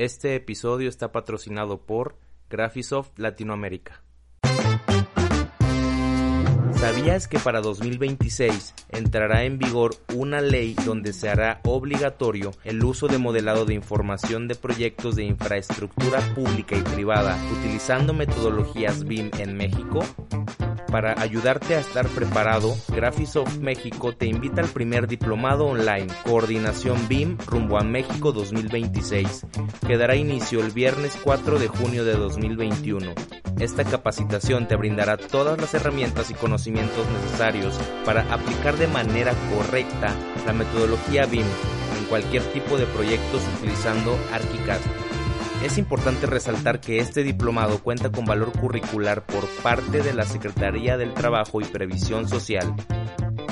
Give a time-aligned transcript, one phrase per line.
[0.00, 2.16] Este episodio está patrocinado por
[2.48, 4.02] Graphisoft Latinoamérica.
[6.72, 13.08] ¿Sabías que para 2026 entrará en vigor una ley donde se hará obligatorio el uso
[13.08, 19.54] de modelado de información de proyectos de infraestructura pública y privada utilizando metodologías BIM en
[19.54, 20.00] México?
[20.90, 27.38] Para ayudarte a estar preparado, Graphisoft México te invita al primer diplomado online Coordinación BIM
[27.46, 29.46] rumbo a México 2026,
[29.86, 33.14] que dará inicio el viernes 4 de junio de 2021.
[33.60, 40.12] Esta capacitación te brindará todas las herramientas y conocimientos necesarios para aplicar de manera correcta
[40.44, 41.46] la metodología BIM
[41.98, 45.09] en cualquier tipo de proyectos utilizando ArchiCAD.
[45.62, 50.96] Es importante resaltar que este diplomado cuenta con valor curricular por parte de la Secretaría
[50.96, 52.74] del Trabajo y Previsión Social.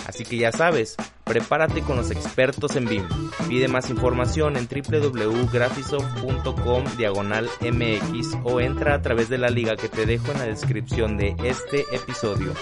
[0.07, 3.07] Así que ya sabes, prepárate con los expertos en BIM.
[3.47, 9.91] Pide más información en www.graphisoft.com diagonal mx o entra a través de la liga que
[9.91, 12.55] te dejo en la descripción de este episodio.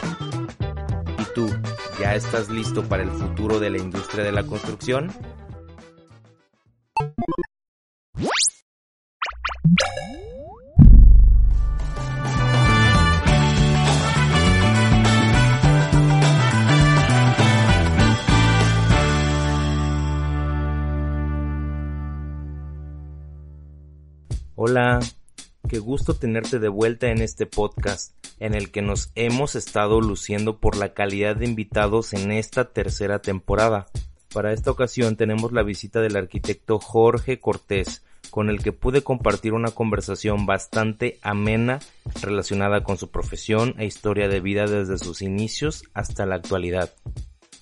[1.20, 1.48] ¿Y tú,
[2.00, 5.12] ya estás listo para el futuro de la industria de la construcción?
[24.58, 25.00] Hola,
[25.68, 30.58] qué gusto tenerte de vuelta en este podcast en el que nos hemos estado luciendo
[30.58, 33.86] por la calidad de invitados en esta tercera temporada.
[34.32, 39.52] Para esta ocasión tenemos la visita del arquitecto Jorge Cortés, con el que pude compartir
[39.52, 41.80] una conversación bastante amena
[42.22, 46.92] relacionada con su profesión e historia de vida desde sus inicios hasta la actualidad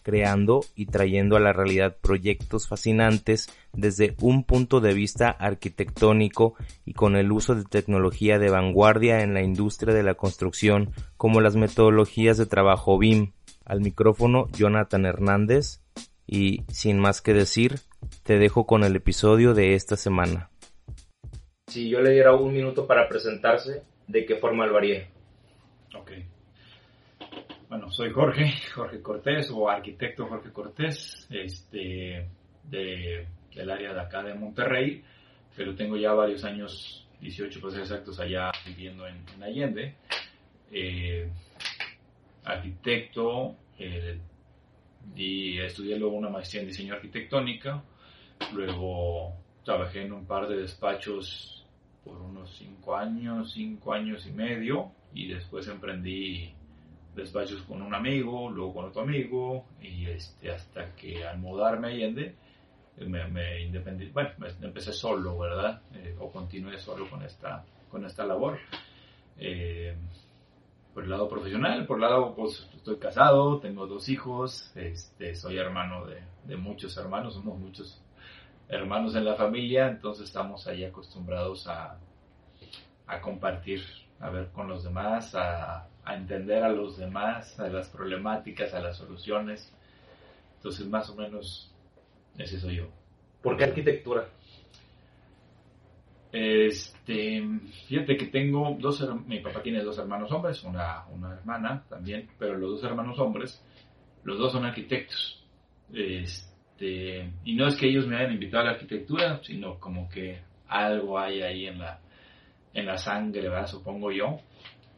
[0.04, 6.54] creando y trayendo a la realidad proyectos fascinantes desde un punto de vista arquitectónico
[6.84, 11.40] y con el uso de tecnología de vanguardia en la industria de la construcción como
[11.40, 13.32] las metodologías de trabajo BIM.
[13.64, 15.80] Al micrófono Jonathan Hernández
[16.26, 17.80] y sin más que decir,
[18.22, 20.50] te dejo con el episodio de esta semana.
[21.74, 25.08] Si yo le diera un minuto para presentarse, ¿de qué forma lo haría?
[25.96, 26.12] Ok.
[27.68, 32.28] Bueno, soy Jorge, Jorge Cortés o arquitecto Jorge Cortés, este,
[32.62, 35.02] de, del área de acá de Monterrey,
[35.56, 39.96] pero tengo ya varios años, 18 para ser exactos, allá viviendo en, Allende.
[40.70, 41.28] Eh,
[42.44, 44.20] arquitecto, eh,
[45.16, 47.82] y estudié luego una maestría en diseño arquitectónica,
[48.52, 51.54] luego trabajé en un par de despachos
[52.04, 56.52] por unos 5 años, 5 años y medio, y después emprendí
[57.14, 61.90] despachos con un amigo, luego con otro amigo, y este, hasta que al mudarme a
[61.90, 62.34] Allende,
[62.98, 64.30] me, me independí, bueno,
[64.62, 65.82] empecé solo, ¿verdad?
[65.94, 68.58] Eh, o continué solo con esta, con esta labor.
[69.38, 69.96] Eh,
[70.92, 75.58] por el lado profesional, por el lado, pues estoy casado, tengo dos hijos, este, soy
[75.58, 78.00] hermano de, de muchos hermanos, somos muchos
[78.68, 81.98] hermanos en la familia, entonces estamos ahí acostumbrados a,
[83.06, 83.82] a compartir,
[84.20, 88.80] a ver con los demás, a, a entender a los demás, a las problemáticas, a
[88.80, 89.72] las soluciones.
[90.56, 91.72] Entonces, más o menos,
[92.38, 92.88] ese soy yo.
[93.42, 94.28] ¿Por qué arquitectura?
[96.32, 97.42] Este,
[97.86, 102.58] fíjate que tengo dos, mi papá tiene dos hermanos hombres, una, una hermana también, pero
[102.58, 103.62] los dos hermanos hombres,
[104.24, 105.44] los dos son arquitectos.
[105.92, 110.40] Este, y no es que ellos me hayan invitado a la arquitectura, sino como que
[110.68, 112.00] algo hay ahí en la,
[112.72, 113.48] en la sangre.
[113.66, 114.40] Supongo yo.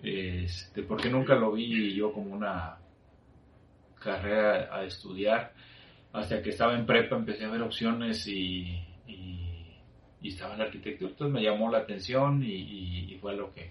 [0.03, 2.79] Este, porque nunca lo vi yo como una
[4.01, 5.53] carrera a estudiar.
[6.13, 9.83] Hasta que estaba en prepa empecé a ver opciones y, y,
[10.23, 11.11] estaba en arquitectura.
[11.11, 13.71] Entonces me llamó la atención y, fue a lo que,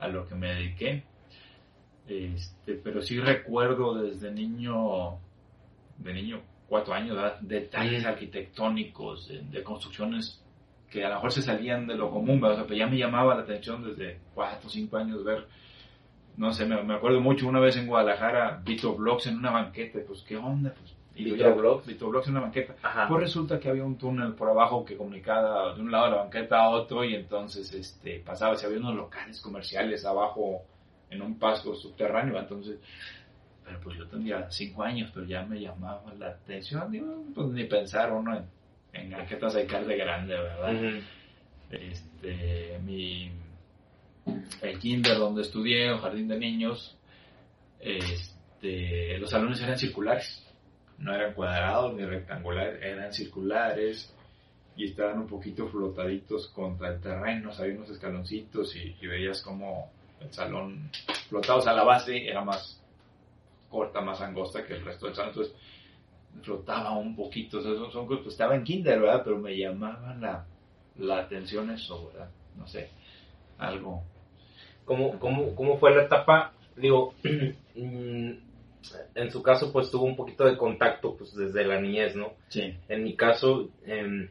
[0.00, 1.04] a lo que me dediqué.
[2.06, 5.18] Este, pero sí recuerdo desde niño,
[5.98, 6.42] de niño,
[6.74, 10.42] cuatro años, detalles arquitectónicos, de, construcciones
[10.90, 13.84] que a lo mejor se salían de lo común, pero ya me llamaba la atención
[13.84, 15.46] desde cuatro o cinco años ver,
[16.36, 20.22] no sé, me, acuerdo mucho una vez en Guadalajara, Vito Blogs en una banqueta, pues
[20.22, 20.96] qué onda, pues.
[21.14, 21.80] Y Vito.
[21.86, 22.74] Vito Blogs en una banqueta.
[23.08, 26.16] Pues resulta que había un túnel por abajo que comunicaba de un lado de la
[26.24, 30.62] banqueta a otro y entonces este, pasaba, si había unos locales comerciales abajo
[31.08, 32.80] en un paso subterráneo, entonces
[33.64, 38.12] pero pues yo tenía cinco años, pero ya me llamaba la atención, pues ni pensar
[38.12, 38.44] uno en
[38.94, 41.02] en Arquetas hay de grande, ¿verdad?
[41.70, 43.30] Este, mi,
[44.62, 46.96] el kinder donde estudié, un jardín de niños,
[47.80, 50.46] este, los salones eran circulares,
[50.98, 54.10] no eran cuadrados ni rectangulares, eran circulares.
[54.76, 59.90] y estaban un poquito flotaditos contra el terreno, había unos escaloncitos y, veías como
[60.20, 60.90] el salón
[61.28, 62.82] flotaba, o sea, la base era más
[63.74, 65.54] corta, más angosta que el resto del salón, entonces
[66.42, 69.22] flotaba un poquito, sea, son, pues, estaba en kinder, ¿verdad?
[69.24, 70.46] Pero me llamaban la,
[70.98, 72.30] la atención eso, ¿verdad?
[72.56, 72.90] No sé,
[73.58, 74.04] algo.
[74.84, 76.52] ¿Cómo, cómo, cómo fue la etapa?
[76.76, 77.14] Digo,
[77.74, 78.30] mm,
[79.14, 82.34] en su caso, pues tuvo un poquito de contacto pues desde la niñez, ¿no?
[82.48, 82.74] Sí.
[82.88, 84.28] En mi caso, em,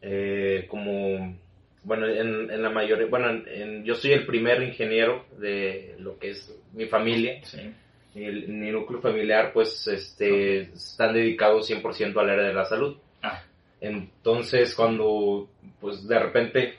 [0.00, 1.36] eh, como,
[1.82, 3.42] bueno, en, la mayoría, bueno,
[3.82, 7.44] yo soy el primer ingeniero de lo que es mi familia.
[7.44, 7.72] Sí.
[8.14, 12.96] El, mi núcleo familiar, pues, este, están dedicados 100% al área de la salud.
[13.22, 13.42] Ah.
[13.80, 15.48] Entonces, cuando,
[15.80, 16.74] pues, de repente,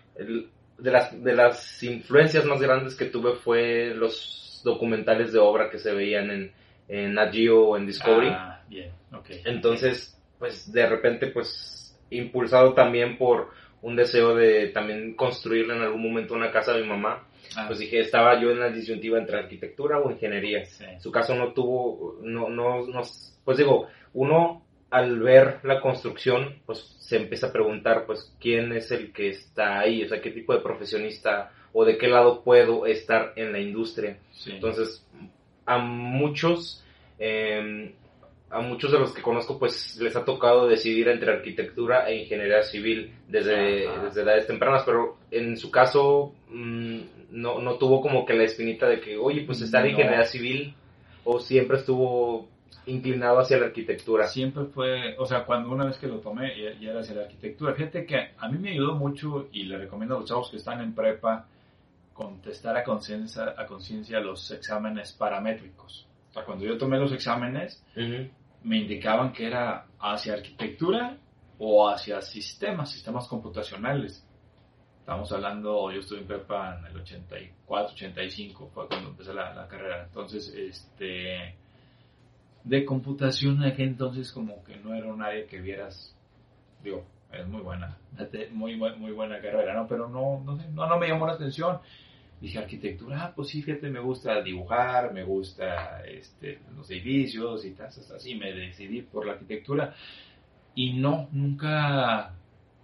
[0.78, 5.80] de, las, de las influencias más grandes que tuve fue los documentales de obra que
[5.80, 6.52] se veían en,
[6.88, 8.30] en Nat o en Discovery.
[8.30, 9.42] Ah, bien, okay.
[9.46, 13.50] Entonces, pues, de repente, pues, impulsado también por
[13.82, 17.24] un deseo de también construirle en algún momento una casa a mi mamá.
[17.56, 17.66] Ah.
[17.68, 20.64] Pues dije, estaba yo en la disyuntiva entre arquitectura o ingeniería.
[21.00, 23.02] Su caso no tuvo, no, no, no,
[23.44, 28.92] pues digo, uno al ver la construcción, pues se empieza a preguntar, pues, ¿quién es
[28.92, 30.04] el que está ahí?
[30.04, 34.18] O sea, ¿qué tipo de profesionista o de qué lado puedo estar en la industria?
[34.46, 35.08] Entonces,
[35.66, 36.84] a muchos,
[37.20, 37.94] eh,
[38.52, 42.64] a muchos de los que conozco pues les ha tocado decidir entre arquitectura e ingeniería
[42.64, 47.00] civil desde, desde edades tempranas, pero en su caso mm,
[47.32, 50.74] no, no tuvo como que la espinita de que, oye, pues estar en ingeniería civil
[51.24, 52.50] o siempre estuvo
[52.86, 54.28] inclinado hacia la arquitectura.
[54.28, 57.74] Siempre fue, o sea, cuando una vez que lo tomé ya, era hacia la arquitectura.
[57.74, 60.82] Fíjate que a mí me ayudó mucho y le recomiendo a los chavos que están
[60.82, 61.48] en prepa
[62.14, 66.08] contestar a conciencia a conciencia los exámenes paramétricos.
[66.30, 67.84] O sea, cuando yo tomé los exámenes,
[68.64, 71.18] me indicaban que era hacia arquitectura
[71.58, 74.26] o hacia sistemas, sistemas computacionales.
[75.00, 80.04] Estamos hablando, yo estuve en prepa en el 84, 85, fue cuando empecé la, carrera.
[80.04, 81.56] Entonces, este,
[82.64, 86.16] de computación aquel entonces como que no era un área que vieras,
[86.84, 87.98] digo, es muy buena,
[88.52, 89.88] muy, muy buena carrera, ¿no?
[89.88, 91.80] Pero no, no, no, no me llamó la atención
[92.42, 97.72] dije arquitectura, ah, pues sí, fíjate, me gusta dibujar, me gusta este, los edificios y
[97.72, 99.94] tal, así, me decidí por la arquitectura.
[100.74, 102.34] Y no, nunca,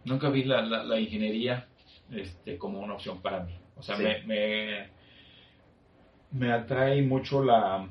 [0.05, 1.67] nunca vi la, la, ingeniería
[2.11, 3.57] este, como una opción para mí.
[3.75, 4.89] O sea, me, me,
[6.31, 7.89] me, atrae mucho la,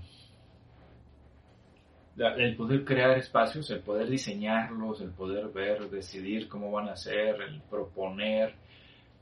[2.17, 7.41] el poder crear espacios, el poder diseñarlos, el poder ver, decidir cómo van a ser,
[7.41, 8.55] el proponer,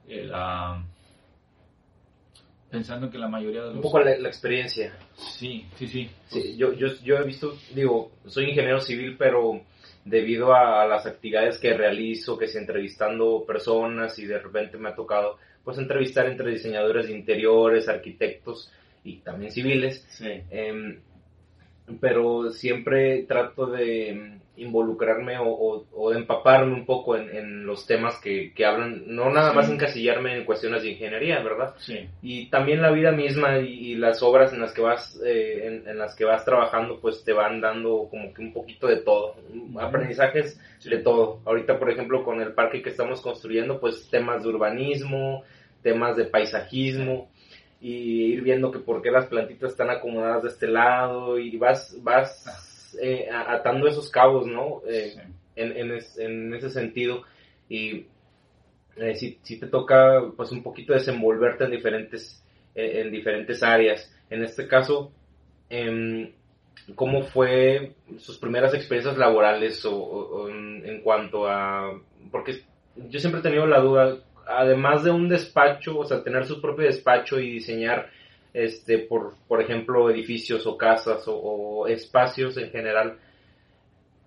[0.08, 0.32] el,
[2.74, 3.76] pensando que la mayoría de los...
[3.76, 4.92] Un poco la, experiencia.
[5.14, 6.10] Sí, sí, sí.
[6.26, 9.60] sí yo, yo, yo, he visto, digo, soy ingeniero civil, pero
[10.04, 14.94] debido a las actividades que realizo, que si entrevistando personas y de repente me ha
[14.96, 18.72] tocado pues entrevistar entre diseñadores de interiores, arquitectos
[19.04, 20.04] y también civiles.
[20.08, 20.42] Sí.
[20.50, 20.98] Em,
[22.00, 29.02] pero siempre trato de involucrarme o, de empaparme un poco en, los temas que, hablan,
[29.06, 31.74] no nada más encasillarme en cuestiones de ingeniería, ¿verdad?
[31.78, 32.08] Sí.
[32.22, 36.14] Y también la vida misma y, las obras en las que vas eh, en, las
[36.14, 39.36] que vas trabajando, pues te van dando como que un poquito de todo,
[39.80, 41.40] aprendizajes de todo.
[41.44, 45.42] Ahorita, por ejemplo, con el parque que estamos construyendo, pues temas de urbanismo,
[45.82, 47.28] temas de paisajismo
[47.80, 51.96] y ir viendo que por qué las plantitas están acomodadas de este lado y vas
[52.02, 54.82] vas Eh, atando esos cabos, ¿no?
[54.88, 55.16] Eh,
[55.56, 57.22] en, en, ese sentido.
[57.68, 58.06] Y
[58.96, 64.10] eh, si, si, te toca, pues, un poquito desenvolverte en diferentes, en diferentes áreas.
[64.30, 65.12] En este caso,
[65.70, 66.32] em,
[66.94, 72.00] ¿cómo fue sus primeras experiencias laborales o, en, cuanto a...
[72.30, 72.62] Porque
[72.96, 76.86] yo siempre he tenido la duda, además de un despacho, o sea, tener su propio
[76.86, 78.10] despacho y diseñar
[78.54, 83.18] este, por, por ejemplo, edificios o casas o, espacios en general,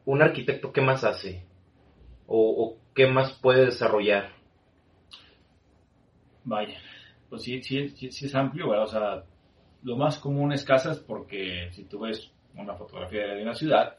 [0.05, 1.43] un arquitecto, ¿qué más hace?
[2.27, 4.29] ¿O, qué más puede desarrollar?
[6.43, 6.77] Vaya,
[7.29, 9.23] pues sí, sí, sí, es amplio, o sea,
[9.83, 13.95] lo más común es casas porque si tú ves una fotografía de una ciudad,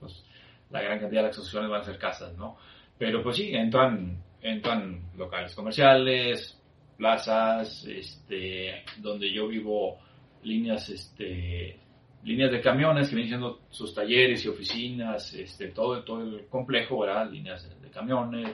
[0.00, 0.24] pues
[0.70, 2.56] la gran cantidad de exposiciones van a ser casas, ¿no?
[2.96, 6.57] Pero pues sí, entran, entran locales comerciales,
[6.98, 9.98] plazas, este, donde yo vivo,
[10.42, 11.78] líneas, este,
[12.24, 16.98] líneas de camiones que vienen siendo sus talleres y oficinas, este, todo, todo el complejo,
[16.98, 17.30] ¿verdad?
[17.30, 18.50] Líneas de, camiones.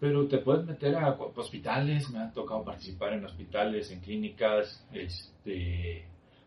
[0.00, 6.04] Pero te puedes meter a hospitales, me ha tocado participar en hospitales, en clínicas, este,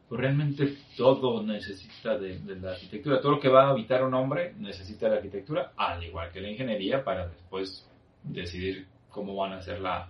[0.08, 3.20] Pues realmente todo necesita de, la arquitectura.
[3.20, 6.40] Todo lo que va a habitar un hombre necesita de la arquitectura, al igual que
[6.40, 7.90] la ingeniería, para después
[8.24, 10.10] decidir cómo van a hacer la,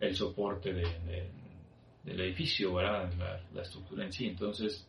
[0.00, 3.10] el soporte del edificio, ¿verdad?
[3.54, 4.26] La, estructura en sí.
[4.26, 4.86] Entonces,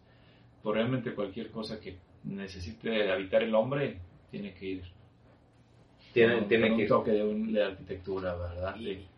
[0.62, 3.98] pues realmente cualquier cosa que necesite habitar el hombre,
[4.30, 4.84] tiene que ir.
[6.14, 8.76] Tiene, tiene que un toque de, arquitectura, ¿verdad?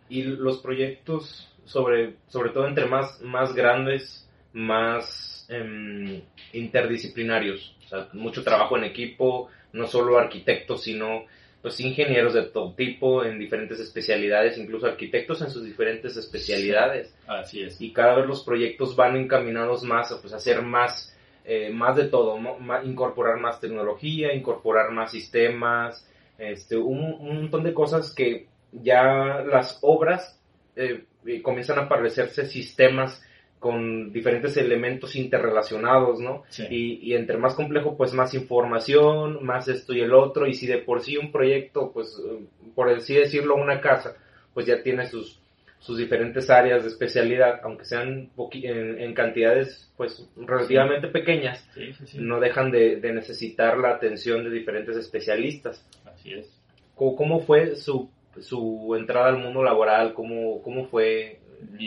[0.10, 6.22] Y, los proyectos, sobre, sobre todo entre más, más grandes, más em,
[6.54, 7.76] interdisciplinarios.
[7.86, 11.26] O sea, mucho trabajo en equipo, no solo arquitectos, sino
[11.62, 17.14] pues ingenieros de todo tipo en diferentes especialidades, incluso arquitectos en sus diferentes especialidades.
[17.28, 17.82] así es.
[17.82, 22.06] Y cada vez los proyectos van encaminados más a pues, hacer más, eh, más de
[22.06, 22.40] todo,
[22.84, 30.40] incorporar más tecnología, incorporar más sistemas, este, un, montón de cosas que ya las obras
[30.78, 31.04] eh,
[31.44, 33.22] comienzan a parecerse sistemas
[33.60, 36.44] con diferentes elementos interrelacionados, ¿no?
[36.70, 40.78] Y, entre más complejo, pues más información, más esto y el otro, y si de
[40.78, 44.16] por sí un proyecto, pues eh, por así decirlo, una casa,
[44.54, 45.42] pues ya tiene sus,
[45.80, 51.70] sus diferentes áreas de especialidad, aunque sean en, cantidades pues relativamente pequeñas,
[52.16, 55.86] no dejan de, necesitar la atención de diferentes especialistas.
[56.06, 56.50] Así es.
[56.96, 60.14] ¿Cómo, fue su, su entrada al mundo laboral?
[60.14, 61.40] ¿Cómo, cómo fue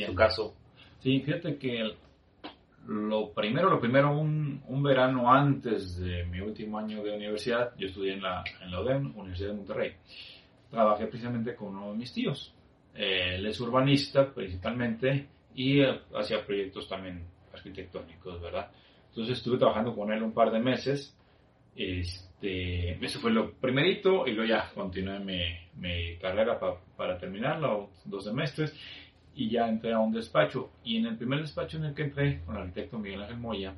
[0.07, 0.55] su caso?
[1.03, 1.97] Sí, fíjate que
[2.87, 7.89] lo primero, lo primero, un, un, verano antes de mi último año de universidad, yo
[7.89, 9.93] estudié en la, en la UDEM, Universidad de Monterrey.
[10.71, 12.55] Trabajé precisamente con uno de mis tíos.
[12.95, 18.71] él es urbanista principalmente y hacía proyectos también arquitectónicos, ¿verdad?
[19.09, 21.17] Entonces estuve trabajando con él un par de meses.
[21.75, 25.41] Este, eso fue lo primerito y luego ya continué mi,
[25.81, 26.61] mi carrera
[26.97, 28.73] para terminarla, dos semestres
[29.35, 30.71] y ya entré a un despacho.
[30.85, 33.75] Y en el primer despacho en el que entré, con el arquitecto Miguel Ángel Moya,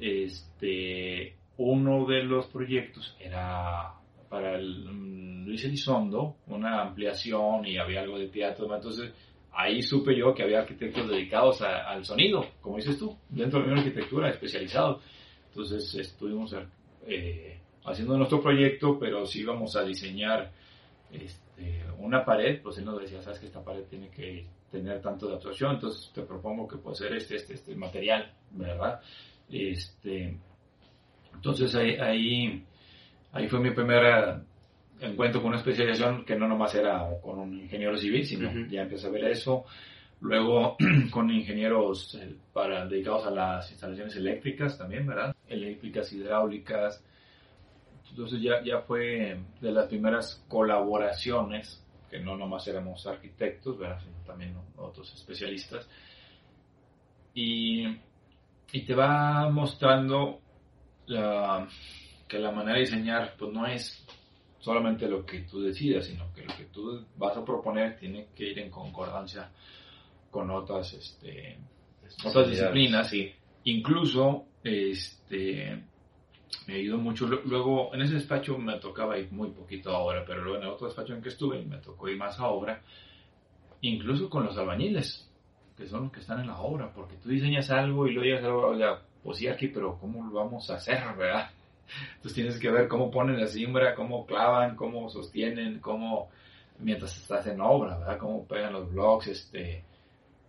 [0.00, 3.94] este, uno de los proyectos era
[4.28, 8.72] para el mm, Luis Elizondo, una ampliación y había algo de teatro.
[8.74, 9.12] Entonces
[9.52, 13.80] ahí supe yo que había arquitectos dedicados al sonido, como dices tú, dentro de una
[13.80, 15.00] arquitectura especializado.
[15.48, 16.54] Entonces estuvimos
[17.06, 20.52] eh, haciendo nuestro proyecto, pero sí íbamos a diseñar
[21.10, 25.28] este, una pared, pues él nos decía, sabes que esta pared tiene que tener tanto
[25.28, 29.00] de absorción, entonces te propongo que puede ser este, este, este material, ¿verdad?
[29.50, 30.38] Este,
[31.34, 32.64] entonces ahí, ahí,
[33.32, 34.42] ahí fue mi primer
[35.00, 39.06] encuentro con una especialización que no nomás era con un ingeniero civil, sino ya empecé
[39.06, 39.64] a ver eso.
[40.20, 40.76] Luego
[41.10, 45.34] con ingenieros eh, para, dedicados a las instalaciones eléctricas también, ¿verdad?
[45.46, 47.04] Eléctricas, hidráulicas.
[48.10, 54.56] Entonces ya, ya fue de las primeras colaboraciones que no nomás éramos arquitectos, sino también
[54.76, 55.88] otros especialistas.
[57.34, 57.86] Y,
[58.72, 60.40] y, te va mostrando
[61.06, 61.68] la,
[62.26, 64.04] que la manera de diseñar pues no es
[64.58, 68.50] solamente lo que tú decidas, sino que lo que tú vas a proponer tiene que
[68.50, 69.50] ir en concordancia
[70.30, 71.58] con otras, este,
[72.24, 73.08] otras disciplinas.
[73.08, 73.32] Sí.
[73.64, 75.84] Incluso este,
[76.66, 77.26] me ayudó mucho.
[77.26, 80.70] Luego, en ese despacho me tocaba ir muy poquito a obra, pero luego en el
[80.70, 82.82] otro despacho en que estuve me tocó ir más a obra,
[83.80, 85.30] incluso con los albañiles,
[85.76, 88.44] que son los que están en la obra, porque tú diseñas algo y luego llegas
[88.44, 91.50] a la pues sí aquí, pero ¿cómo lo vamos a hacer, verdad?
[92.16, 96.30] Entonces tienes que ver cómo ponen la siembra, cómo clavan, cómo sostienen, cómo,
[96.78, 98.18] mientras estás en obra, ¿verdad?
[98.18, 99.84] Cómo pegan los blocks, este,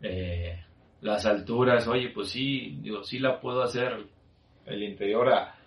[0.02, 0.64] eh,
[1.02, 4.06] las alturas, oye, pues sí, digo, sí la puedo hacer
[4.66, 5.59] el interior a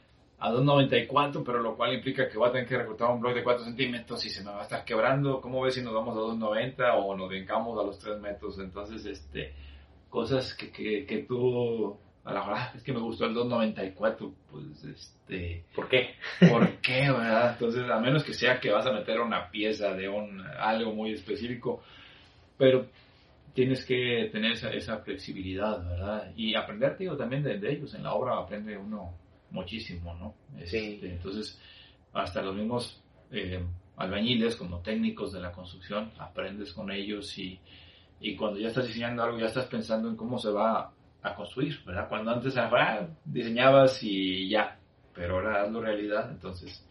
[0.43, 3.45] a 2.94, pero lo cual implica que voy a tener que reclutar un blog de
[3.45, 5.41] 4 centímetros y se me va a estar quebrando.
[5.41, 8.59] ¿Cómo ves si nos vamos a 2.90 o nos brincamos a los 3 metros?
[8.59, 9.55] Entonces, este,
[10.11, 14.85] cosas que, que, que tú, a la verdad, es que me gustó el 2.94, pues,
[14.85, 15.65] este...
[15.77, 16.17] ¿Por qué?
[16.51, 17.53] ¿Por qué, verdad?
[17.53, 21.13] Entonces, a menos que sea que vas a meter una pieza de un, algo muy
[21.13, 21.85] específico,
[22.59, 22.87] pero
[23.55, 26.33] tienes que tener esa, esa flexibilidad, ¿verdad?
[26.35, 27.95] Y aprender, digo, también de, de ellos.
[27.95, 29.22] En la obra aprende uno
[29.53, 30.35] muchísimo, ¿no?
[30.65, 30.95] Sí.
[30.95, 31.61] Este, entonces,
[32.13, 33.65] hasta los mismos eh,
[33.97, 37.61] albañiles como técnicos de la construcción, aprendes con ellos y,
[38.21, 40.93] y, cuando ya estás diseñando algo, ya estás pensando en cómo se va
[41.23, 42.09] a construir, ¿verdad?
[42.09, 44.79] Cuando antes ah, diseñabas y ya,
[45.15, 46.85] pero ahora hazlo realidad, entonces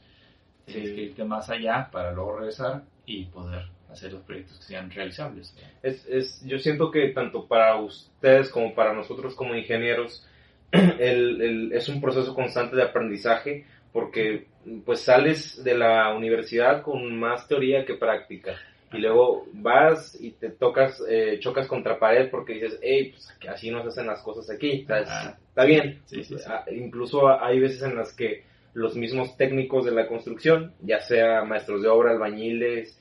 [0.65, 4.89] tienes que irte más allá para luego regresar y poder hacer los proyectos que sean
[4.89, 5.53] realizables.
[5.83, 10.25] Es, es, yo siento que tanto para ustedes como para nosotros como ingenieros,
[10.71, 14.47] el, es un proceso constante de aprendizaje porque
[14.85, 18.55] pues sales de la universidad con más teoría que práctica.
[18.93, 23.71] Y luego vas y te tocas, eh, chocas contra pared porque dices, hey, pues así
[23.71, 26.01] no se hacen las cosas aquí, está, está bien.
[26.45, 31.43] Ah, incluso hay veces en las que los mismos técnicos de la construcción, ya sea
[31.43, 32.97] maestros de obra, albañiles,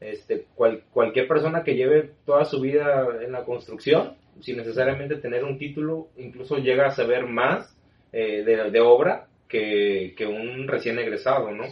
[0.00, 5.58] este, cualquier persona que lleve toda su vida en la construcción, sin necesariamente tener un
[5.58, 7.76] título, incluso llega a saber más
[8.12, 11.64] eh, de, obra que, un recién egresado, ¿no?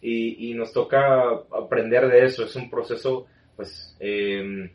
[0.00, 4.70] Y, nos toca aprender de eso, es un proceso, pues, em,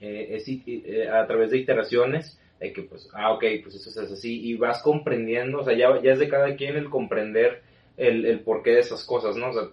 [0.00, 4.48] eh, eh, a través de iteraciones, de que, pues, ah, ok, pues eso es así,
[4.48, 7.62] y vas comprendiendo, o sea, ya, ya es de cada quien el comprender
[7.96, 9.50] el, el porqué de esas cosas, ¿no?
[9.50, 9.68] O sea,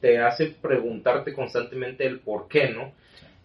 [0.00, 2.92] te hace preguntarte constantemente el por qué, ¿no?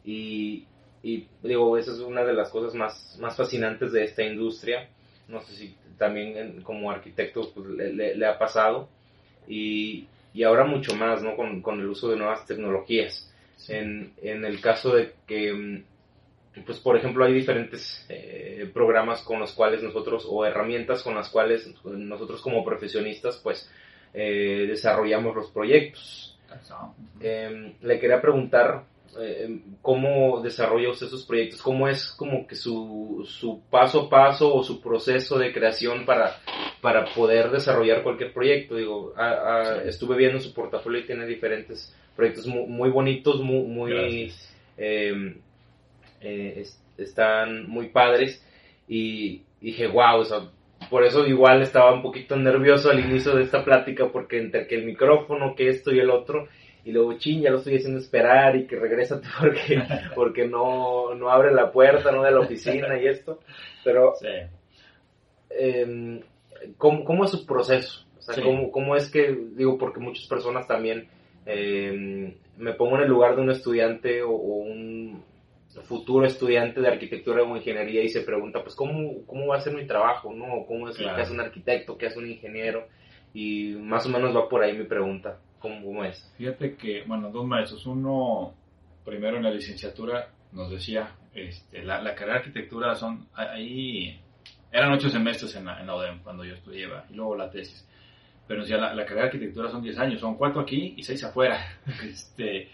[0.06, 0.66] Y,
[1.04, 4.89] y digo, esa es una de las cosas más, más fascinantes de esta industria.
[5.27, 8.89] No sé si también como arquitecto pues, le, ha pasado.
[9.48, 11.36] Y, y, ahora mucho más, ¿no?
[11.36, 13.32] Con, con, el uso de nuevas tecnologías.
[13.70, 19.39] En, en, el caso de que, mm, pues por ejemplo, hay diferentes eh, programas con
[19.39, 23.70] los cuales nosotros, o herramientas con las cuales nosotros como profesionistas, pues
[24.13, 26.38] eh, desarrollamos los proyectos.
[27.20, 28.84] Eh, le quería preguntar
[29.19, 34.53] eh, cómo desarrolla usted sus proyectos, cómo es como que su, su paso a paso
[34.53, 36.37] o su proceso de creación para,
[36.81, 38.75] para poder desarrollar cualquier proyecto.
[38.75, 39.13] Digo,
[39.85, 44.33] estuve viendo su portafolio y tiene diferentes proyectos muy, bonitos, muy, muy
[44.77, 45.35] em,
[46.21, 46.63] eh,
[46.97, 48.43] están muy padres.
[48.87, 50.23] Y, dije, wow,
[50.89, 54.75] por eso igual estaba un poquito nervioso al inicio de esta plática porque entre que
[54.75, 56.47] el micrófono, que esto y el otro,
[56.88, 59.84] y luego ching, ya lo estoy haciendo esperar y que regrésate porque,
[60.15, 63.41] porque no, no abre la puerta, no de la oficina y esto.
[63.84, 64.13] Pero,
[65.50, 66.22] eh,
[66.77, 68.06] ¿cómo, es su proceso?
[68.17, 68.41] O sea,
[68.72, 71.10] ¿cómo, es que, digo, porque muchas personas también,
[71.46, 75.25] em, me pongo en el lugar de un estudiante o, un
[75.84, 79.74] futuro estudiante de arquitectura o ingeniería y se pregunta, pues, ¿cómo, cómo va a ser
[79.74, 80.34] mi trabajo?
[80.34, 80.65] ¿no?
[80.65, 81.98] ¿Cómo es lo que hace un arquitecto?
[81.98, 82.88] ¿Qué hace un ingeniero?
[83.34, 85.38] Y más o menos va por ahí mi pregunta.
[85.83, 86.33] ¿Cómo, es?
[86.38, 87.86] Fíjate que, bueno, dos maestros.
[87.86, 88.53] Uno,
[89.05, 94.20] primero en la licenciatura, nos decía, este, la, carrera de arquitectura son, ahí,
[94.72, 97.87] eran ocho semestres en la, en ODEM cuando yo estudiaba, y luego la tesis.
[98.48, 101.59] Pero decía, la, carrera de arquitectura son diez años, son cuatro aquí y seis afuera.
[102.03, 102.70] este,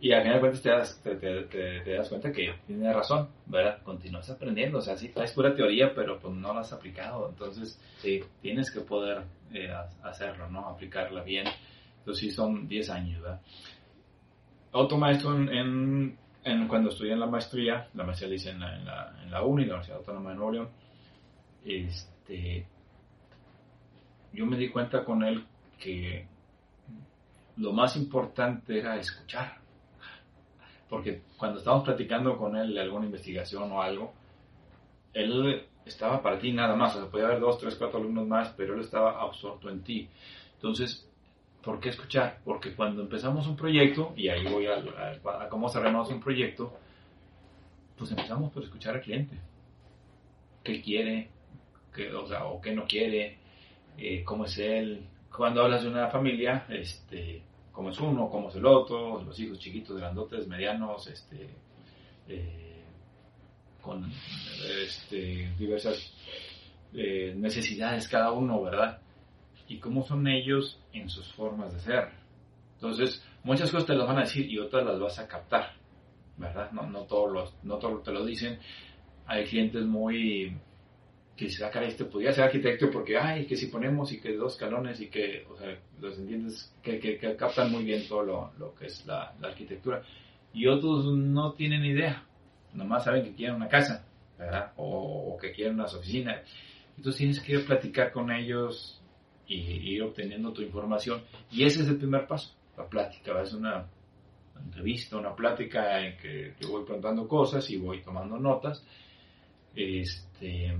[0.00, 3.82] y al final de cuentas te das, te, das cuenta que tiene razón, ¿verdad?
[3.82, 7.80] Continúas aprendiendo, o sea, sí traes pura teoría, pero pues no la has aplicado, entonces
[7.98, 9.22] sí, tienes que poder
[9.54, 10.68] eh, hacerlo, ¿no?
[10.68, 11.46] Aplicarla bien.
[12.04, 13.40] Entonces sí son 10 años, ¿verdad?
[14.72, 18.76] Otro maestro en, en, cuando estudié en la maestría, la maestría la hice en la,
[18.76, 20.68] en la, en la UNI, la Universidad Autónoma de Nuevo León,
[21.64, 22.66] este,
[24.34, 25.46] yo me di cuenta con él
[25.78, 26.26] que
[27.56, 29.58] lo más importante era escuchar.
[30.90, 34.12] Porque cuando estábamos platicando con él de alguna investigación o algo,
[35.14, 36.94] él estaba para ti nada más.
[36.96, 40.08] O sea, podía haber dos, tres, cuatro alumnos más, pero él estaba absorto en ti.
[40.56, 41.08] Entonces,
[41.64, 42.40] ¿Por qué escuchar?
[42.44, 46.76] Porque cuando empezamos un proyecto, y ahí voy a, cómo cerramos un proyecto,
[47.96, 49.36] pues empezamos por escuchar al cliente.
[50.62, 51.30] ¿Qué quiere?
[51.94, 53.38] ¿Qué, o, sea, o qué no quiere?
[53.96, 55.06] Eh, ¿Cómo es él?
[55.34, 59.58] Cuando hablas de una familia, este, cómo es uno, cómo es el otro, los hijos
[59.58, 61.48] chiquitos, grandotes, medianos, este,
[62.28, 62.82] eh,
[63.80, 64.10] con
[64.82, 66.12] este, diversas
[66.92, 69.00] eh, necesidades cada uno, ¿verdad?
[69.68, 72.08] Y cómo son ellos en sus formas de ser.
[72.74, 75.72] Entonces, muchas cosas te las van a decir y otras las vas a captar,
[76.36, 76.70] ¿verdad?
[76.72, 78.58] No, no, todos, los, no todos te lo dicen.
[79.26, 80.54] Hay clientes muy
[81.36, 84.56] que se sacan este podría ser arquitecto porque, ay, que si ponemos y que dos
[84.56, 88.74] calones y que, o sea, los entiendes, que, que, captan muy bien todo lo, lo
[88.74, 90.02] que es la, la, arquitectura.
[90.52, 92.24] Y otros no tienen idea,
[92.72, 94.06] nomás saben que quieren una casa,
[94.38, 94.72] ¿verdad?
[94.76, 96.42] O, o que quieren unas oficinas.
[96.96, 99.02] Entonces tienes que platicar con ellos,
[99.46, 101.22] y ir obteniendo tu información.
[101.50, 103.40] Y ese es el primer paso, la plática.
[103.42, 103.86] Es una
[104.62, 108.84] entrevista, una plática en que yo voy preguntando cosas y voy tomando notas.
[109.74, 110.78] Este,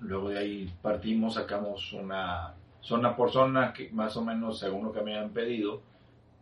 [0.00, 4.92] luego de ahí partimos, sacamos una zona por zona, que más o menos según lo
[4.92, 5.82] que me han pedido,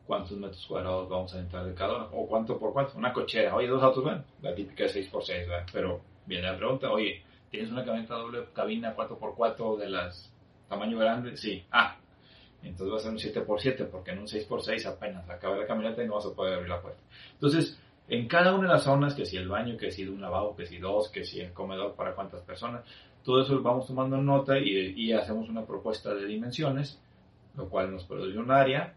[0.06, 3.54] cuántos metros cuadrados vamos a entrar de cada uno, o cuánto por cuánto, una cochera,
[3.54, 8.14] oye, dos autos, bueno, la típica 6x6, pero viene la pregunta, oye, ¿tienes una camioneta
[8.14, 10.35] doble cabina 4x4 de las
[10.68, 11.64] tamaño grande, sí.
[11.70, 11.96] Ah,
[12.62, 16.06] entonces va a ser un 7x7 porque en un 6x6 apenas acaba la camioneta y
[16.06, 17.00] no vas a poder abrir la puerta.
[17.34, 20.54] Entonces, en cada una de las zonas, que si el baño, que si un lavabo,
[20.56, 22.84] que si dos, que si el comedor para cuántas personas,
[23.24, 27.00] todo eso lo vamos tomando nota y, hacemos una propuesta de dimensiones,
[27.56, 28.94] lo cual nos produce un área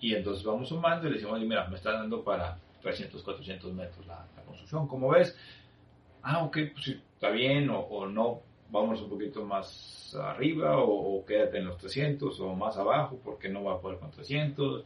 [0.00, 4.06] Y entonces vamos sumando y le decimos, mira, me está dando para 300, 400 metros
[4.06, 5.36] la, construcción, como ves?
[6.22, 11.66] Ah, ok, pues está bien, o, no, vamos un poquito más arriba, o, quédate en
[11.66, 14.84] los 300, o más abajo, porque no va a poder con 300.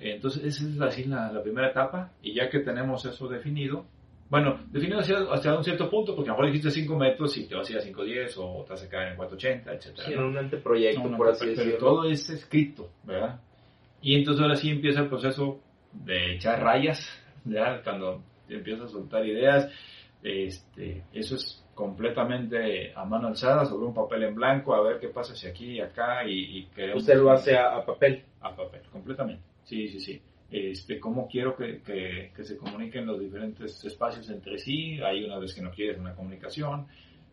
[0.00, 3.84] Entonces, esa es así la, la primera etapa, y ya que tenemos eso definido,
[4.30, 7.54] bueno, definido hasta un cierto punto, porque a lo mejor dijiste 5 metros y te
[7.54, 9.98] vas a ir a 5.10 o te vas a quedar en 4.80, etc.
[10.04, 11.72] Sí, en un anteproyecto, por así decirlo.
[11.72, 13.40] Pero todo es escrito, ¿verdad?
[14.02, 15.60] Y entonces ahora sí empieza el proceso
[15.92, 17.08] de echar rayas,
[17.44, 19.72] ya cuando empiezas a soltar ideas,
[20.22, 25.10] este, eso es completamente a mano alzada sobre un papel en blanco, a ver qué
[25.10, 27.04] pasa si aquí y acá y, queremos...
[27.04, 28.24] ¿Usted lo hace a, papel?
[28.40, 29.44] A papel, completamente.
[29.62, 30.20] Sí, sí, sí.
[30.50, 35.00] Este, cómo quiero que, que, que, se comuniquen los diferentes espacios entre sí.
[35.00, 36.88] Hay una vez que no quieres una comunicación.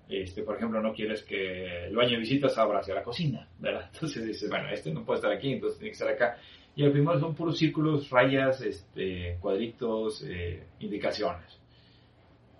[0.08, 3.90] Este, por ejemplo, no quieres que el baño de visitas abra hacia la cocina, ¿verdad?
[3.96, 6.38] Entonces dices, bueno, este no puede estar aquí, entonces tiene que estar acá.
[6.76, 11.60] Y al primero son puros círculos, rayas, este, cuadritos, eh, indicaciones.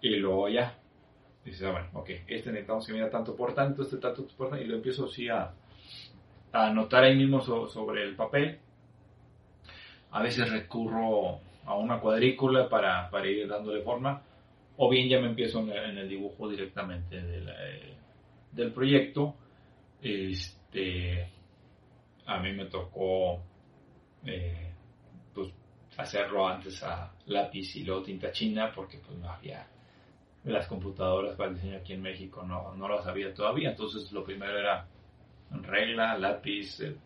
[0.02, 0.80] Y luego ya,
[1.46, 4.64] dices, ah, bueno, ok, este necesitamos que mira tanto por tanto, este tanto por tanto,
[4.64, 5.54] y lo empiezo así a,
[6.52, 8.60] anotar ahí mismo sobre el papel.
[10.12, 14.22] A veces recurro a una cuadrícula para, para ir dándole forma,
[14.78, 17.94] o bien ya me empiezo en el, dibujo directamente eh,
[18.52, 19.36] del proyecto.
[20.02, 21.30] Este,
[22.26, 23.42] a mí me tocó
[24.26, 24.72] eh,
[25.34, 25.52] pues,
[25.98, 29.68] hacerlo antes a lápiz y luego tinta china porque pues no había
[30.46, 34.24] las computadoras para el diseño aquí en México no, no las había todavía entonces lo
[34.24, 34.88] primero era
[35.62, 36.98] regla, lápiz, el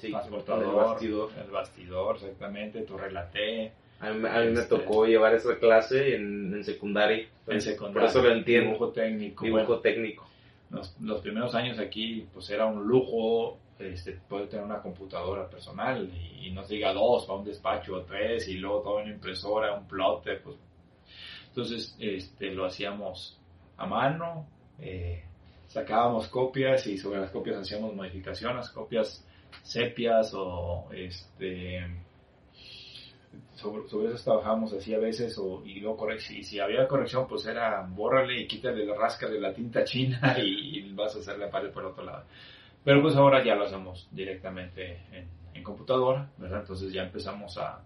[0.00, 1.30] transportador, el bastidor.
[1.44, 3.72] el bastidor, exactamente, tu relaté.
[4.00, 7.26] A mí, me este, tocó llevar esa clase en, en secundaria.
[7.46, 8.00] En secundaria.
[8.00, 8.72] Por eso lo entiendo.
[8.72, 9.44] Dibujo técnico.
[9.44, 10.28] Dibujo técnico.
[10.70, 16.10] Los, los, primeros años aquí, pues era un lujo este, puede tener una computadora personal
[16.14, 19.74] y, no nos diga dos para un despacho o tres y luego todo en impresora,
[19.74, 20.56] un plotter, pues.
[21.58, 23.36] Entonces, este, lo hacíamos
[23.76, 24.46] a mano,
[24.78, 25.24] eh,
[25.66, 29.26] sacábamos copias y sobre las copias hacíamos modificaciones, copias
[29.64, 31.80] sepias o este
[33.56, 37.44] sobre, sobre eso trabajábamos así a veces o, y luego si, si había corrección pues
[37.44, 41.40] era bórrale y quítale la rasca de la tinta china y, y vas a hacer
[41.40, 42.22] la pared por otro lado
[42.84, 46.60] pero pues ahora ya lo hacemos directamente en, en computadora, ¿verdad?
[46.60, 47.82] Entonces ya empezamos a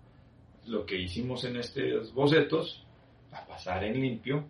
[0.67, 2.87] lo que hicimos en estos bocetos,
[3.33, 4.45] a pasar en limpio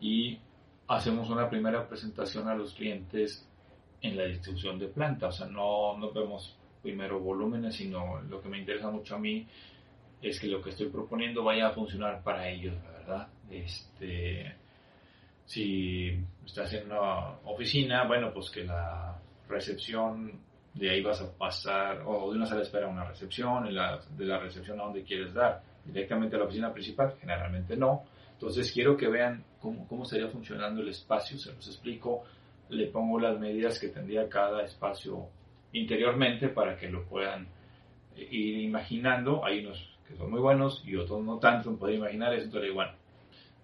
[0.00, 0.38] y
[0.88, 3.46] hacemos una primera presentación a los clientes
[4.00, 5.28] en la distribución de planta.
[5.28, 9.46] O sea, no, vemos primero volúmenes, sino lo que me interesa mucho a mí
[10.22, 13.28] es que lo que estoy proponiendo vaya a funcionar para ellos, ¿verdad?
[13.50, 14.54] Este,
[15.44, 19.16] si estás en una oficina, bueno, pues que la
[19.48, 20.40] recepción,
[20.74, 23.70] de ahí vas a pasar, o de una sala de espera a una recepción, y
[23.70, 28.04] de la recepción a donde quieres dar, directamente a la oficina principal, generalmente no.
[28.34, 32.22] Entonces quiero que vean cómo, cómo estaría funcionando el espacio, se los explico,
[32.68, 35.26] le pongo las medidas que tendría cada espacio
[35.72, 37.48] interiormente para que lo puedan
[38.16, 39.44] ir imaginando.
[39.44, 42.92] Hay unos que son muy buenos y otros no tanto, pueden imaginar eso, entonces bueno,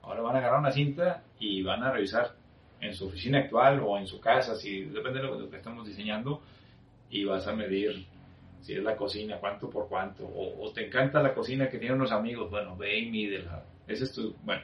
[0.07, 2.35] Ahora van a agarrar una cinta y van a revisar
[2.81, 6.43] en su oficina actual o en su casa, si depende de lo que estamos diseñando,
[7.09, 8.07] y vas a medir
[8.65, 12.13] si es la cocina, cuánto por cuánto, o, te encanta la cocina que tienen unos
[12.13, 13.63] amigos, bueno, ve y mídela.
[13.87, 14.63] Ese es tu, bueno,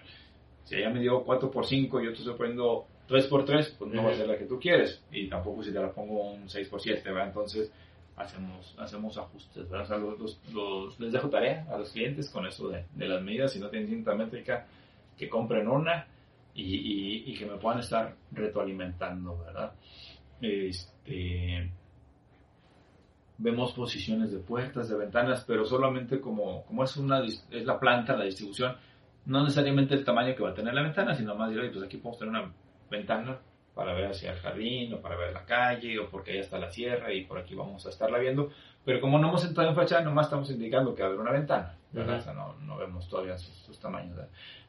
[0.65, 3.77] si ella me dio 4 por 5 y yo te estoy poniendo 3 por 3,
[3.79, 6.33] pues no va a ser la que tú quieres, y tampoco si te la pongo
[6.33, 7.29] un 6 por 7, ¿verdad?
[7.29, 7.71] Entonces,
[8.17, 9.83] hacemos, hacemos ajustes, ¿verdad?
[9.83, 13.53] O sea, los, les dejo tarea a los clientes con eso de, de las medidas,
[13.53, 14.67] si no tienen cinta métrica,
[15.19, 16.07] que compren una
[16.55, 19.73] y, que me puedan estar retroalimentando, ¿verdad?
[20.41, 21.71] Este,
[23.41, 28.17] vemos posiciones de puertas, de ventanas, pero solamente como, como es, una, es la planta,
[28.17, 28.77] la distribución,
[29.27, 31.97] no necesariamente el tamaño que va a tener la ventana, sino más bien, pues aquí
[31.97, 32.53] podemos tener una
[32.91, 33.39] ventana
[33.75, 36.71] para ver hacia el jardín o para ver la calle o porque ahí está la
[36.71, 38.51] sierra y por aquí vamos a estarla viendo.
[38.85, 41.33] Pero como no hemos entrado en fachada, nomás estamos indicando que va a haber una
[41.33, 42.19] ventana, ¿verdad?
[42.19, 44.19] o sea, no, no, vemos todavía sus, tamaños.